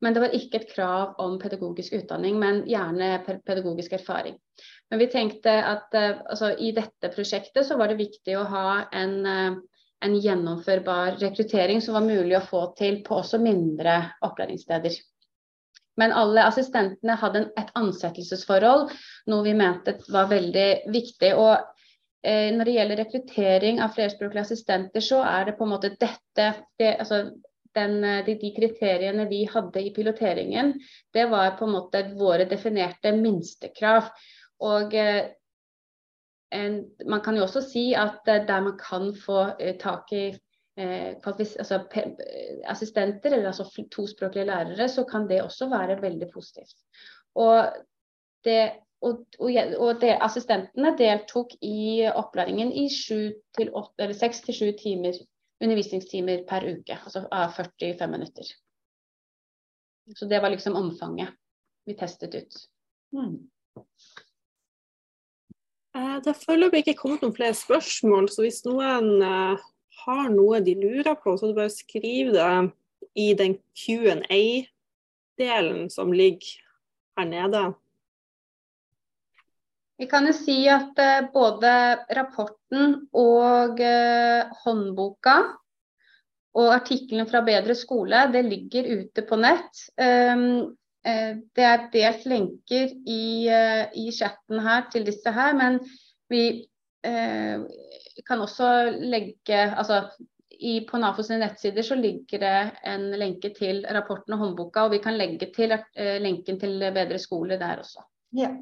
Men 0.00 0.14
det 0.14 0.22
var 0.22 0.34
ikke 0.36 0.62
et 0.62 0.70
krav 0.70 1.18
om 1.20 1.36
pedagogisk 1.40 1.98
utdanning, 1.98 2.38
men 2.40 2.62
gjerne 2.68 3.18
pedagogisk 3.44 3.92
erfaring. 3.98 4.38
Men 4.90 5.02
vi 5.02 5.10
tenkte 5.12 5.52
at 5.52 5.94
eh, 5.94 6.22
altså, 6.24 6.54
i 6.56 6.72
dette 6.76 7.12
prosjektet 7.12 7.66
så 7.68 7.76
var 7.76 7.90
det 7.90 8.00
viktig 8.00 8.38
å 8.38 8.46
ha 8.48 8.66
en, 8.96 9.14
eh, 9.28 9.58
en 10.00 10.16
gjennomførbar 10.16 11.20
rekruttering 11.20 11.84
som 11.84 11.98
var 11.98 12.06
mulig 12.08 12.38
å 12.38 12.46
få 12.46 12.64
til 12.78 13.02
på 13.04 13.20
også 13.20 13.42
mindre 13.42 14.00
opplæringssteder. 14.24 14.96
Men 16.00 16.14
alle 16.16 16.46
assistentene 16.48 17.18
hadde 17.20 17.44
et 17.60 17.72
ansettelsesforhold, 17.76 18.88
noe 19.28 19.44
vi 19.44 19.52
mente 19.58 19.98
var 20.08 20.30
veldig 20.30 20.68
viktig. 20.94 21.34
Og 21.36 21.58
når 22.20 22.68
det 22.68 22.72
gjelder 22.74 22.98
rekruttering 23.00 23.78
av 23.80 23.94
flerspråklige 23.96 24.42
assistenter, 24.44 25.00
så 25.00 25.22
er 25.24 25.46
det 25.48 25.54
på 25.56 25.64
en 25.64 25.70
måte 25.72 25.88
dette 25.94 26.48
det, 26.76 26.90
altså 27.00 27.22
den, 27.74 28.04
eh, 28.04 28.24
de, 28.26 28.34
de, 28.40 28.52
kriteriene 28.56 29.26
vi 29.30 29.44
hadde 29.50 29.82
i 29.82 29.92
piloteringen, 29.94 30.74
det 31.14 31.26
var 31.30 31.56
på 31.58 31.66
en 31.68 31.76
måte 31.76 32.04
våre 32.18 32.46
definerte 32.50 33.12
minstekrav. 33.16 34.10
Og 34.66 34.94
eh, 34.98 35.32
en, 36.56 36.80
man 37.06 37.22
kan 37.24 37.38
jo 37.38 37.46
også 37.46 37.62
si 37.64 37.90
at 37.94 38.26
eh, 38.28 38.44
der 38.48 38.66
man 38.66 38.78
kan 38.80 39.12
få 39.16 39.42
eh, 39.58 39.76
tak 39.80 40.12
i 40.16 40.24
eh, 40.76 41.14
altså, 41.22 41.82
assistenter, 42.66 43.36
eller 43.36 43.52
altså 43.52 43.86
tospråklige 43.92 44.48
lærere, 44.50 44.88
så 44.88 45.04
kan 45.04 45.28
det 45.30 45.42
også 45.42 45.70
være 45.70 46.00
veldig 46.02 46.30
positivt. 46.34 46.76
Og 47.38 47.70
det 48.44 48.72
og, 49.00 49.24
og, 49.40 49.50
og 49.80 50.00
de, 50.02 50.10
assistentene 50.20 50.94
deltok 50.98 51.54
i 51.64 52.06
opplæringen 52.08 52.72
i 52.72 52.88
seks 52.90 54.42
til 54.44 54.54
sju 54.56 54.72
timer 54.78 55.16
undervisningstimer 55.60 56.44
per 56.48 56.66
uke, 56.68 56.96
altså 56.96 57.26
av 57.32 57.52
45 57.56 58.10
minutter. 58.10 58.44
Så 60.16 60.26
det 60.26 60.40
var 60.42 60.50
liksom 60.52 60.76
omfanget 60.76 61.28
vi 61.86 61.94
testet 61.96 62.34
ut. 62.34 62.56
Mm. 63.12 63.50
Eh, 65.96 66.16
det 66.22 66.30
er 66.30 66.44
foreløpig 66.44 66.78
ikke 66.84 67.00
kommet 67.00 67.22
noen 67.24 67.36
flere 67.36 67.54
spørsmål, 67.56 68.28
så 68.30 68.42
hvis 68.44 68.64
noen 68.66 69.22
uh, 69.24 69.56
har 70.04 70.26
noe 70.32 70.60
de 70.64 70.74
lurer 70.78 71.16
på, 71.18 71.36
så 71.36 71.44
er 71.46 71.50
det 71.50 71.58
bare 71.58 71.72
å 71.72 71.74
skrive 71.74 72.30
det 72.36 72.72
i 73.18 73.34
den 73.34 73.54
Q&A-delen 73.76 74.60
som 75.90 76.12
ligger 76.14 76.48
her 77.18 77.26
nede. 77.28 77.74
Vi 80.00 80.06
kan 80.08 80.24
jo 80.24 80.32
si 80.32 80.62
at 80.72 80.96
uh, 80.96 81.26
både 81.32 81.70
rapporten 82.16 82.94
og 83.12 83.80
uh, 83.84 84.52
håndboka 84.62 85.34
og 86.56 86.68
artiklene 86.72 87.26
fra 87.28 87.42
Bedre 87.44 87.76
skole, 87.76 88.24
det 88.32 88.46
ligger 88.46 88.88
ute 89.02 89.26
på 89.28 89.36
nett. 89.42 89.82
Um, 90.00 90.72
uh, 91.04 91.34
det 91.56 91.68
er 91.68 91.86
delt 91.92 92.24
lenker 92.32 92.96
i, 93.04 93.20
i, 93.92 94.08
chatten 94.16 94.64
her 94.64 94.88
til 94.92 95.04
disse 95.04 95.36
her, 95.36 95.52
men 95.58 95.80
vi 96.30 96.66
kan 97.00 98.42
også 98.44 98.66
legge 99.00 99.56
altså, 99.56 100.02
i, 100.52 100.82
på 100.84 100.98
NAFO 101.00 101.24
sine 101.24 101.38
nettsider 101.40 101.84
så 101.86 101.96
ligger 101.96 102.42
det 102.42 102.58
en 102.88 103.06
lenke 103.16 103.54
til 103.56 103.80
rapporten 103.88 104.36
og 104.36 104.42
håndboka, 104.42 104.84
og 104.84 104.92
vi 104.92 105.00
kan 105.00 105.16
legge 105.16 105.48
til 105.54 105.72
lenken 106.20 106.60
til 106.60 106.76
Bedre 106.92 107.18
skole 107.18 107.56
der 107.60 107.80
også. 107.80 108.04
Ja. 108.36 108.52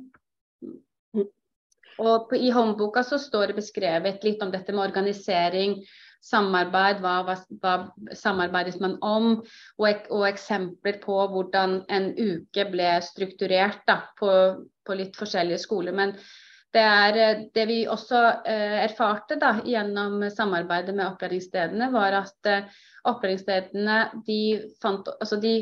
Og 1.99 2.29
på, 2.31 2.39
I 2.39 2.51
håndboka 2.55 3.03
så 3.07 3.19
står 3.19 3.51
det 3.51 3.59
beskrevet 3.59 4.25
litt 4.27 4.43
om 4.45 4.53
dette 4.55 4.75
med 4.75 4.87
organisering, 4.87 5.79
samarbeid, 6.25 7.03
hva, 7.03 7.21
hva, 7.27 7.37
hva 7.63 8.15
samarbeides 8.17 8.81
man 8.83 8.97
om, 9.05 9.31
og, 9.79 10.03
og, 10.11 10.27
eksempler 10.29 10.99
på 11.03 11.21
hvordan 11.33 11.81
en 11.95 12.11
uke 12.17 12.67
ble 12.73 12.97
strukturert 13.07 13.85
da, 13.89 14.03
på, 14.19 14.33
på, 14.87 14.99
litt 14.99 15.19
forskjellige 15.19 15.63
skoler. 15.63 15.95
Men 15.95 16.15
det, 16.75 16.83
er, 16.83 17.45
det 17.55 17.65
vi 17.71 17.79
også 17.89 18.25
eh, 18.51 18.83
erfarte 18.83 19.39
da, 19.41 19.55
gjennom 19.65 20.21
samarbeidet 20.35 20.95
med 20.95 21.07
opplæringsstedene, 21.07 21.91
var 21.95 22.19
at, 22.25 22.53
opplæringsstedene 23.09 23.99
de, 24.27 24.41
fant, 24.83 25.07
altså 25.15 25.39
de, 25.41 25.55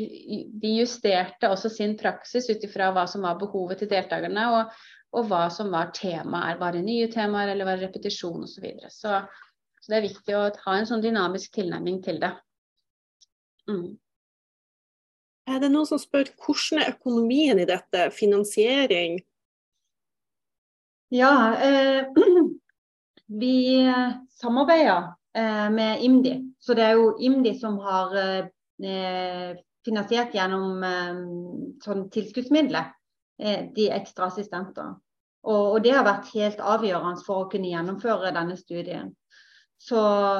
de, 0.51 0.73
justerte 0.81 1.49
også 1.53 1.69
sin 1.71 1.93
praksis 1.99 2.49
ut 2.49 2.65
ifra 2.65 2.89
hva 2.95 3.05
som 3.07 3.23
var 3.23 3.37
behovet 3.39 3.83
til 3.83 3.91
deltakerne, 3.93 4.49
og, 4.57 4.77
og 5.17 5.29
hva 5.29 5.47
som 5.53 5.69
var 5.73 5.91
temaer. 5.95 6.57
Var 6.59 6.75
det 6.75 6.83
nye 6.85 7.07
temaer, 7.11 7.53
eller 7.53 7.67
var 7.67 7.77
det 7.77 7.87
repetisjon 7.87 8.43
osv. 8.43 8.53
Så, 8.55 8.63
videre. 8.63 8.91
så 8.93 9.21
Så 9.81 9.91
det 9.91 9.97
er 9.97 10.07
viktig 10.09 10.35
å 10.35 10.43
ha 10.65 10.75
en 10.77 10.87
sånn 10.89 11.03
dynamisk 11.03 11.53
tilnærming 11.55 12.01
til 12.03 12.19
det. 12.21 12.33
Mm. 13.69 13.97
Er 15.47 15.61
det 15.63 15.69
noen 15.71 15.87
som 15.87 15.99
spør 16.01 16.27
hvordan 16.43 16.81
er 16.81 16.93
økonomien 16.95 17.59
i 17.61 17.67
dette? 17.67 18.09
Finansiering? 18.11 19.21
Ja, 21.15 21.55
eh, 21.63 22.09
vi 23.41 23.53
samarbeider 24.41 25.13
eh, 25.37 25.69
med 25.71 26.03
IMDi. 26.03 26.35
Så 26.59 26.75
det 26.75 26.83
er 26.83 26.99
jo 26.99 27.13
IMDi 27.23 27.55
som 27.61 27.79
har 27.79 28.15
eh, 28.19 29.55
finansiert 29.87 30.35
gjennom 30.35 30.83
eh, 30.83 31.19
sånn 31.83 32.07
tilskuddsmidler 32.11 32.91
eh, 33.39 33.67
de 33.75 33.87
ekstra 33.95 34.27
assistentene. 34.27 34.97
Og, 35.47 35.63
og, 35.73 35.77
det 35.83 35.93
har 35.95 36.03
vært 36.07 36.33
helt 36.35 36.59
avgjørende 36.59 37.23
for 37.23 37.45
å 37.45 37.49
kunne 37.51 37.71
gjennomføre 37.71 38.33
denne 38.35 38.57
studien. 38.59 39.13
Så, 39.77 39.99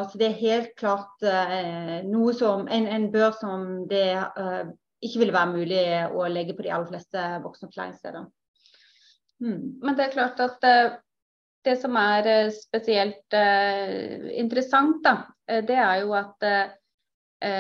så 0.09 0.19
det 0.19 0.31
er 0.31 0.41
helt 0.41 0.73
klart 0.79 1.23
eh, 1.23 2.01
noe 2.07 2.33
som 2.35 2.65
en, 2.67 2.87
en, 2.91 3.05
bør 3.13 3.35
som 3.37 3.67
det 3.87 4.09
eh, 4.17 4.63
ikke 5.05 5.21
ville 5.21 5.35
være 5.35 5.53
mulig 5.53 5.83
å 6.09 6.25
legge 6.31 6.57
på 6.57 6.65
de 6.65 6.73
aller 6.73 6.89
fleste 6.89 7.25
voksenopplæringssteder. 7.43 8.25
Mm. 9.45 9.61
Men 9.85 9.97
det 9.97 10.07
er 10.07 10.15
klart 10.15 10.41
at 10.41 10.65
eh, 10.65 10.97
det 11.67 11.75
som 11.81 11.97
er 11.99 12.29
eh, 12.31 12.53
spesielt 12.55 13.35
eh, 13.35 14.27
interessant, 14.39 14.99
da, 15.05 15.15
eh, 15.49 15.63
det 15.67 15.77
er 15.77 16.03
jo 16.03 16.13
at 16.17 16.49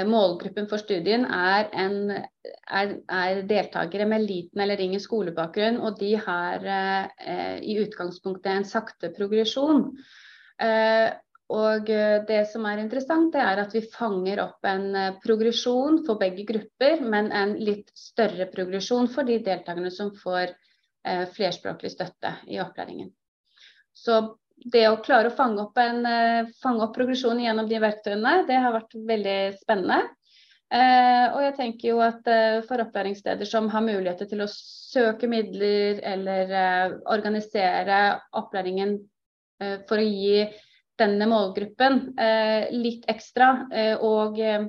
målgruppen 0.09 0.65
for 0.71 0.81
studien 0.81 1.21
er, 1.29 1.67
en, 1.77 2.09
er, 2.09 2.93
er, 3.13 3.41
deltakere 3.45 4.07
med 4.09 4.23
liten 4.25 4.63
eller 4.63 4.81
ingen 4.81 5.03
skolebakgrunn, 5.03 5.77
og 5.85 5.99
de 5.99 6.15
har 6.17 6.65
eh, 6.65 7.59
i 7.61 7.77
utgangspunktet 7.83 8.49
en 8.55 8.65
sakte 8.65 9.11
progresjon. 9.13 9.85
Eh, 10.57 11.11
og 11.53 11.89
eh, 11.89 12.17
det 12.27 12.41
som 12.51 12.65
er 12.67 12.81
interessant, 12.81 13.29
det 13.31 13.39
er 13.39 13.61
at 13.61 13.75
vi 13.75 13.85
fanger 13.87 14.41
opp 14.43 14.67
en 14.67 14.87
eh, 14.99 15.19
progresjon 15.23 16.01
for 16.07 16.19
begge 16.19 16.43
grupper, 16.47 16.99
men 17.03 17.31
en 17.31 17.53
litt 17.61 17.93
større 17.95 18.49
progresjon 18.51 19.07
for 19.13 19.27
de 19.27 19.39
deltakerne 19.45 19.91
som 19.93 20.11
får 20.15 20.51
eh, 20.51 21.23
flerspråklig 21.37 21.93
støtte 21.93 22.33
i 22.51 22.59
opplæringen. 22.63 23.13
Så 23.95 24.19
det 24.65 24.85
å 24.89 24.99
klare 25.05 25.29
å 25.29 25.35
fange 25.37 25.61
opp, 25.63 25.77
en, 25.79 26.05
fange 26.61 26.83
opp 26.83 26.95
progresjon 26.95 27.39
gjennom 27.39 27.67
de 27.69 27.81
verktøyene, 27.81 28.41
det 28.47 28.57
har 28.63 28.73
vært 28.75 28.95
veldig 29.07 29.39
spennende. 29.61 29.99
og 30.73 31.37
jeg 31.45 31.53
tenker 31.55 31.89
jo 31.89 31.99
at 32.03 32.25
for 32.67 32.81
opplæringssteder 32.83 33.47
som 33.47 33.69
har 33.71 33.85
muligheter 33.85 34.27
til 34.27 34.41
å 34.43 34.49
søke 34.51 35.29
midler 35.31 36.01
eller 36.03 36.97
organisere 37.05 38.01
opplæringen 38.35 38.97
for 39.87 40.01
å 40.01 40.09
gi 40.09 40.47
denne 40.97 41.27
målgruppen 41.29 42.01
eh, 42.19 42.67
litt 42.73 43.07
ekstra. 43.09 43.67
Eh, 43.71 43.95
og 44.03 44.39
eh, 44.41 44.67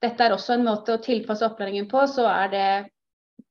dette 0.00 0.26
er 0.26 0.34
også 0.34 0.56
en 0.56 0.66
måte 0.66 0.96
å 0.96 1.02
tilpasse 1.02 1.46
opplæringen 1.46 1.88
på, 1.90 2.04
så 2.08 2.26
er 2.30 2.52
det 2.52 2.68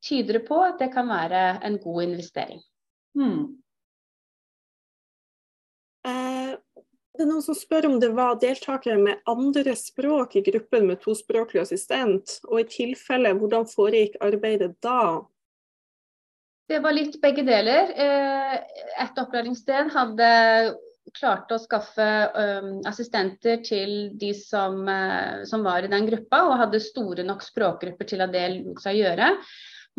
tydeligere 0.05 0.45
på 0.47 0.59
at 0.63 0.79
det 0.81 0.91
kan 0.93 1.09
være 1.09 1.43
en 1.65 1.77
god 1.81 2.03
investering. 2.05 2.61
Hmm. 3.17 3.59
Det 7.19 7.25
er 7.25 7.33
noen 7.33 7.43
som 7.43 7.55
spør 7.57 7.83
om 7.89 7.97
det 7.99 8.13
var 8.15 8.37
deltakere 8.39 8.95
med 8.95 9.17
andre 9.27 9.73
språk 9.75 10.37
i 10.39 10.41
gruppen 10.45 10.85
med 10.87 11.01
tospråklig 11.03 11.59
assistent, 11.65 12.37
og 12.47 12.61
i 12.61 12.67
tilfelle, 12.71 13.33
hvordan 13.35 13.65
foregikk 13.67 14.15
arbeidet 14.23 14.69
da? 14.79 15.19
Det 16.71 16.79
var 16.79 16.95
litt 16.95 17.17
begge 17.19 17.43
deler. 17.43 17.91
Et 17.91 19.19
opplæringssted 19.19 19.91
hadde 19.91 20.29
klart 21.19 21.51
å 21.51 21.59
skaffe 21.59 22.07
um, 22.31 22.71
assistenter 22.87 23.59
til 23.67 24.13
de 24.21 24.31
som, 24.39 24.79
uh, 24.87 25.43
som, 25.49 25.67
var 25.67 25.83
i 25.83 25.91
den 25.91 26.07
gruppa, 26.07 26.45
og 26.47 26.55
hadde 26.61 26.79
store 26.87 27.27
nok 27.27 27.43
språkgrupper 27.43 28.13
til 28.13 28.23
at 28.23 28.31
det 28.31 28.45
lot 28.61 28.79
seg 28.85 29.01
gjøre. 29.01 29.33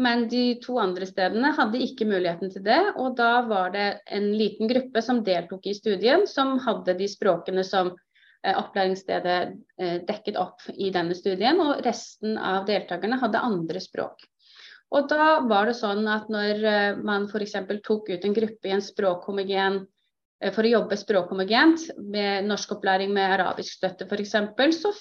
Men 0.00 0.26
de 0.32 0.54
to 0.64 0.78
andre 0.80 1.06
stedene 1.08 1.52
hadde 1.56 1.80
ikke 1.84 2.08
muligheten 2.08 2.52
til 2.52 2.64
det. 2.64 2.80
Og 2.96 3.16
da 3.18 3.42
var 3.48 3.74
det 3.74 3.88
en 4.08 4.30
liten 4.36 4.70
gruppe 4.70 5.02
som 5.04 5.22
deltok 5.26 5.68
i 5.68 5.76
studien, 5.76 6.26
som 6.30 6.56
hadde 6.64 6.96
de 6.98 7.08
språkene 7.10 7.64
som 7.66 7.92
uh, 7.92 8.54
opplæringsstedet 8.54 9.38
uh, 9.52 9.96
dekket 10.08 10.40
opp 10.40 10.64
i 10.72 10.88
denne 10.94 11.16
studien. 11.18 11.60
Og 11.60 11.84
resten 11.86 12.38
av 12.38 12.64
deltakerne 12.70 13.20
hadde 13.20 13.44
andre 13.50 13.84
språk. 13.84 14.24
Og 14.90 15.06
da 15.12 15.38
var 15.46 15.68
det 15.68 15.76
sånn 15.78 16.02
at 16.10 16.26
når 16.32 16.64
man 17.06 17.28
f.eks. 17.30 17.52
tok 17.86 18.08
ut 18.10 18.24
en 18.26 18.34
gruppe 18.34 18.66
i 18.66 18.72
en 18.74 18.82
språkhomogen 18.82 19.84
Eh, 20.40 20.52
for 20.54 20.64
å 20.64 20.72
jobbe 20.72 20.98
språkhomogent 20.98 21.90
med 22.00 22.48
norskopplæring 22.48 23.12
med 23.14 23.36
arabisk 23.36 23.76
støtte 23.76 24.08
f.eks., 24.08 24.34
så, 24.80 24.92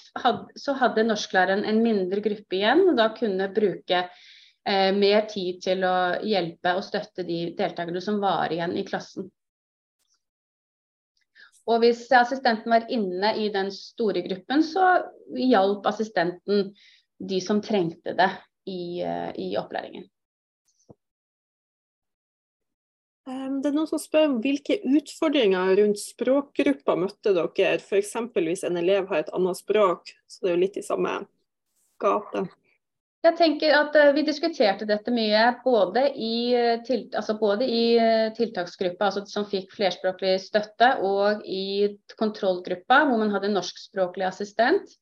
så 0.56 0.76
hadde 0.80 1.06
norsklæreren 1.08 1.64
en 1.68 1.80
mindre 1.84 2.22
gruppe 2.24 2.60
igjen, 2.60 2.84
og 2.90 2.98
da 3.00 3.10
kunne 3.16 3.48
bruke 3.54 4.04
eh, 4.70 4.90
mer 4.96 5.26
tid 5.30 5.60
til 5.64 5.84
å 5.86 5.96
hjelpe 6.26 6.76
og 6.78 6.86
støtte 6.86 7.26
de 7.26 7.42
deltakerne 7.58 8.02
som 8.04 8.20
var 8.22 8.54
igjen 8.54 8.76
i 8.78 8.86
klassen. 8.86 9.28
Og 11.70 11.82
hvis 11.82 12.06
assistenten 12.16 12.72
var 12.72 12.86
inne 12.90 13.34
i 13.38 13.50
den 13.52 13.68
store 13.74 14.22
gruppen, 14.24 14.64
så 14.66 14.86
hjalp 15.36 15.86
assistenten 15.86 16.72
de 17.20 17.42
som 17.44 17.60
trengte 17.62 18.16
det 18.16 18.30
i, 18.70 19.02
eh, 19.04 19.30
i 19.38 19.52
opplæringen. 19.60 20.08
Det 23.30 23.68
er 23.68 23.74
noen 23.76 23.86
som 23.86 24.00
spør 24.00 24.38
hvilke 24.42 24.80
utfordringer 24.96 25.74
rundt 25.78 26.00
språkgruppa 26.00 26.96
møtte 26.98 27.34
dere, 27.36 27.76
f.eks. 27.78 28.16
hvis 28.34 28.64
en 28.66 28.80
elev 28.80 29.06
har 29.12 29.22
et 29.22 29.30
annet 29.36 29.58
språk, 29.60 30.10
så 30.26 30.42
det 30.42 30.50
er 30.50 30.56
jo 30.56 30.62
litt 30.64 30.78
i 30.80 30.86
samme 30.86 31.12
gate. 32.02 32.46
Jeg 33.20 33.36
tenker 33.36 33.74
at 33.76 33.96
uh, 34.00 34.12
Vi 34.16 34.24
diskuterte 34.24 34.88
dette 34.88 35.12
mye 35.12 35.42
både 35.64 36.06
i, 36.14 36.52
eh, 36.56 36.78
til, 36.86 37.04
altså 37.12 37.36
både 37.40 37.66
i 37.68 37.82
uh, 38.00 38.30
tiltaksgruppa, 38.36 39.10
altså 39.10 39.26
som 39.28 39.48
fikk 39.48 39.74
flerspråklig 39.76 40.38
støtte, 40.40 40.94
og 41.04 41.44
i 41.44 41.90
kontrollgruppa, 42.16 43.04
hvor 43.08 43.20
man 43.20 43.34
hadde 43.34 43.52
norskspråklig 43.52 44.28
assistent. 44.30 44.96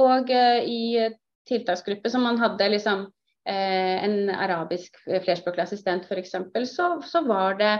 Og 0.00 0.30
i 0.32 1.10
tiltaksgruppe 1.44 2.08
som 2.08 2.22
man 2.24 2.38
hadde 2.40 2.70
liksom 2.72 3.02
Eh, 3.44 4.04
en 4.04 4.30
arabisk 4.32 4.96
flerspråklig 5.04 5.66
assistent 5.66 6.06
f.eks., 6.08 6.32
så, 6.70 6.86
så 7.04 7.20
var 7.28 7.58
det 7.58 7.72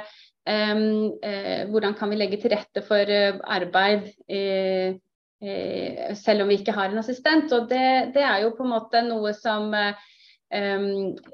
um, 0.45 1.07
uh, 1.25 1.63
hvordan 1.73 1.95
kan 1.97 2.13
vi 2.13 2.19
legge 2.21 2.37
til 2.43 2.53
rette 2.53 2.83
for 2.85 3.09
uh, 3.09 3.39
arbeid 3.49 4.11
uh, 4.29 4.99
selv 5.41 6.45
om 6.45 6.49
vi 6.49 6.61
ikke 6.61 6.75
har 6.77 6.91
en 6.91 7.01
assistent. 7.03 7.53
Og 7.53 7.69
det, 7.71 7.87
det, 8.15 8.25
er 8.25 8.45
jo 8.45 8.55
på 8.57 8.65
en 8.65 8.75
måte 8.75 9.03
noe 9.05 9.33
som 9.37 9.71
um, 9.75 10.85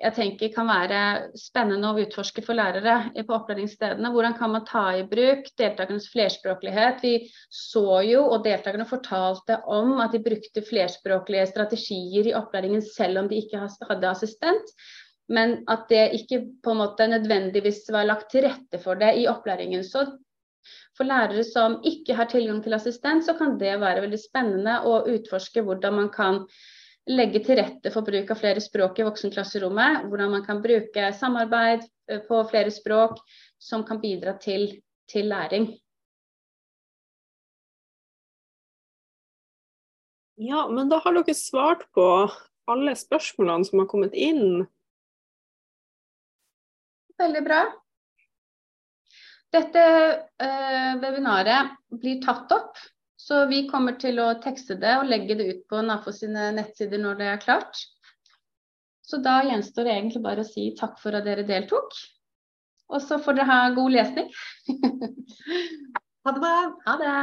jeg 0.00 0.14
tenker 0.16 0.52
kan 0.54 0.70
være 0.70 1.00
spennende 1.38 1.90
å 1.90 2.00
utforske 2.02 2.44
for 2.46 2.58
lærere 2.58 3.12
på 3.18 3.36
opplæringsstedene. 3.36 4.12
Hvordan 4.14 4.38
kan 4.38 4.54
man 4.54 4.64
ta 4.68 4.86
i 4.98 5.04
bruk 5.08 5.50
deltakernes 5.60 6.08
flerspråklighet? 6.14 7.04
Vi 7.04 7.14
så 7.54 8.00
jo, 8.08 8.24
og 8.28 8.46
deltakerne 8.46 8.88
fortalte 8.88 9.60
om, 9.68 9.98
at 10.02 10.16
de 10.16 10.24
brukte 10.24 10.64
flerspråklige 10.66 11.50
strategier 11.52 12.32
i 12.32 12.34
opplæringen 12.38 12.82
selv 12.86 13.22
om 13.22 13.30
de 13.30 13.42
ikke 13.44 13.62
hadde 13.90 14.10
assistent. 14.10 14.74
Men 15.30 15.60
at 15.70 15.84
det 15.92 16.08
ikke 16.16 16.40
på 16.64 16.72
en 16.72 16.80
måte 16.80 17.06
nødvendigvis 17.06 17.84
var 17.94 18.08
lagt 18.08 18.32
til 18.32 18.48
rette 18.48 18.80
for 18.82 18.98
det 18.98 19.12
i 19.20 19.28
opplæringen. 19.30 19.84
Så 19.86 20.08
for 20.96 21.09
lærere 21.09 21.44
som 21.46 21.79
ikke 21.87 22.16
har 22.18 22.29
tilgang 22.31 22.61
til 22.64 22.77
assistent, 22.77 23.25
så 23.27 23.37
kan 23.38 23.57
det 23.61 23.79
være 23.81 24.05
veldig 24.05 24.20
spennende 24.20 24.81
å 24.87 25.01
utforske 25.09 25.64
hvordan 25.66 25.96
man 25.96 26.11
kan 26.14 26.44
legge 27.11 27.42
til 27.44 27.59
rette 27.59 27.92
for 27.94 28.07
bruk 28.07 28.31
av 28.31 28.40
flere 28.40 28.62
språk 28.62 29.01
i 29.01 29.07
voksenklasserommet. 29.07 30.07
Hvordan 30.11 30.35
man 30.37 30.44
kan 30.46 30.62
bruke 30.62 31.11
samarbeid 31.16 31.87
eh, 32.11 32.20
på 32.27 32.42
flere 32.51 32.73
språk 32.75 33.18
som 33.61 33.85
kan 33.87 34.01
bidra 34.03 34.37
til, 34.40 34.68
til 35.11 35.31
læring. 35.33 35.70
Ja, 40.40 40.64
men 40.73 40.88
da 40.88 41.01
har 41.05 41.12
dere 41.12 41.37
svart 41.37 41.83
på 41.92 42.05
alle 42.70 42.94
spørsmålene 42.96 43.66
som 43.68 43.83
har 43.83 43.88
kommet 43.90 44.14
inn. 44.16 44.64
Veldig 47.20 47.42
bra. 47.44 47.64
Dette 49.50 49.82
eh, 49.82 50.92
webinaret 51.02 51.74
blir 51.90 52.20
tatt 52.22 52.52
opp 52.54 52.78
så 53.20 53.44
vi 53.50 53.64
kommer 53.68 53.98
til 54.00 54.18
å 54.22 54.32
tekste 54.42 54.78
det 54.80 54.94
og 54.98 55.08
legge 55.10 55.36
det 55.38 55.46
ut 55.50 55.64
på 55.70 55.82
NAFO 55.84 56.12
sine 56.14 56.48
nettsider 56.56 57.02
når 57.02 57.18
det 57.18 57.26
er 57.28 57.42
klart. 57.42 57.82
Så 59.04 59.20
da 59.22 59.40
gjenstår 59.44 59.86
det 59.86 59.92
egentlig 59.96 60.22
bare 60.24 60.44
å 60.44 60.48
si 60.48 60.70
takk 60.78 60.96
for 61.02 61.18
at 61.18 61.26
dere 61.26 61.44
deltok. 61.46 61.98
Og 62.90 63.02
så 63.04 63.20
får 63.22 63.36
dere 63.38 63.50
ha 63.50 63.58
god 63.76 63.94
lesning. 63.94 64.30
ha 66.24 66.34
det 66.34 66.42
bra. 66.42 66.54
Ha 66.86 66.96
det. 67.02 67.14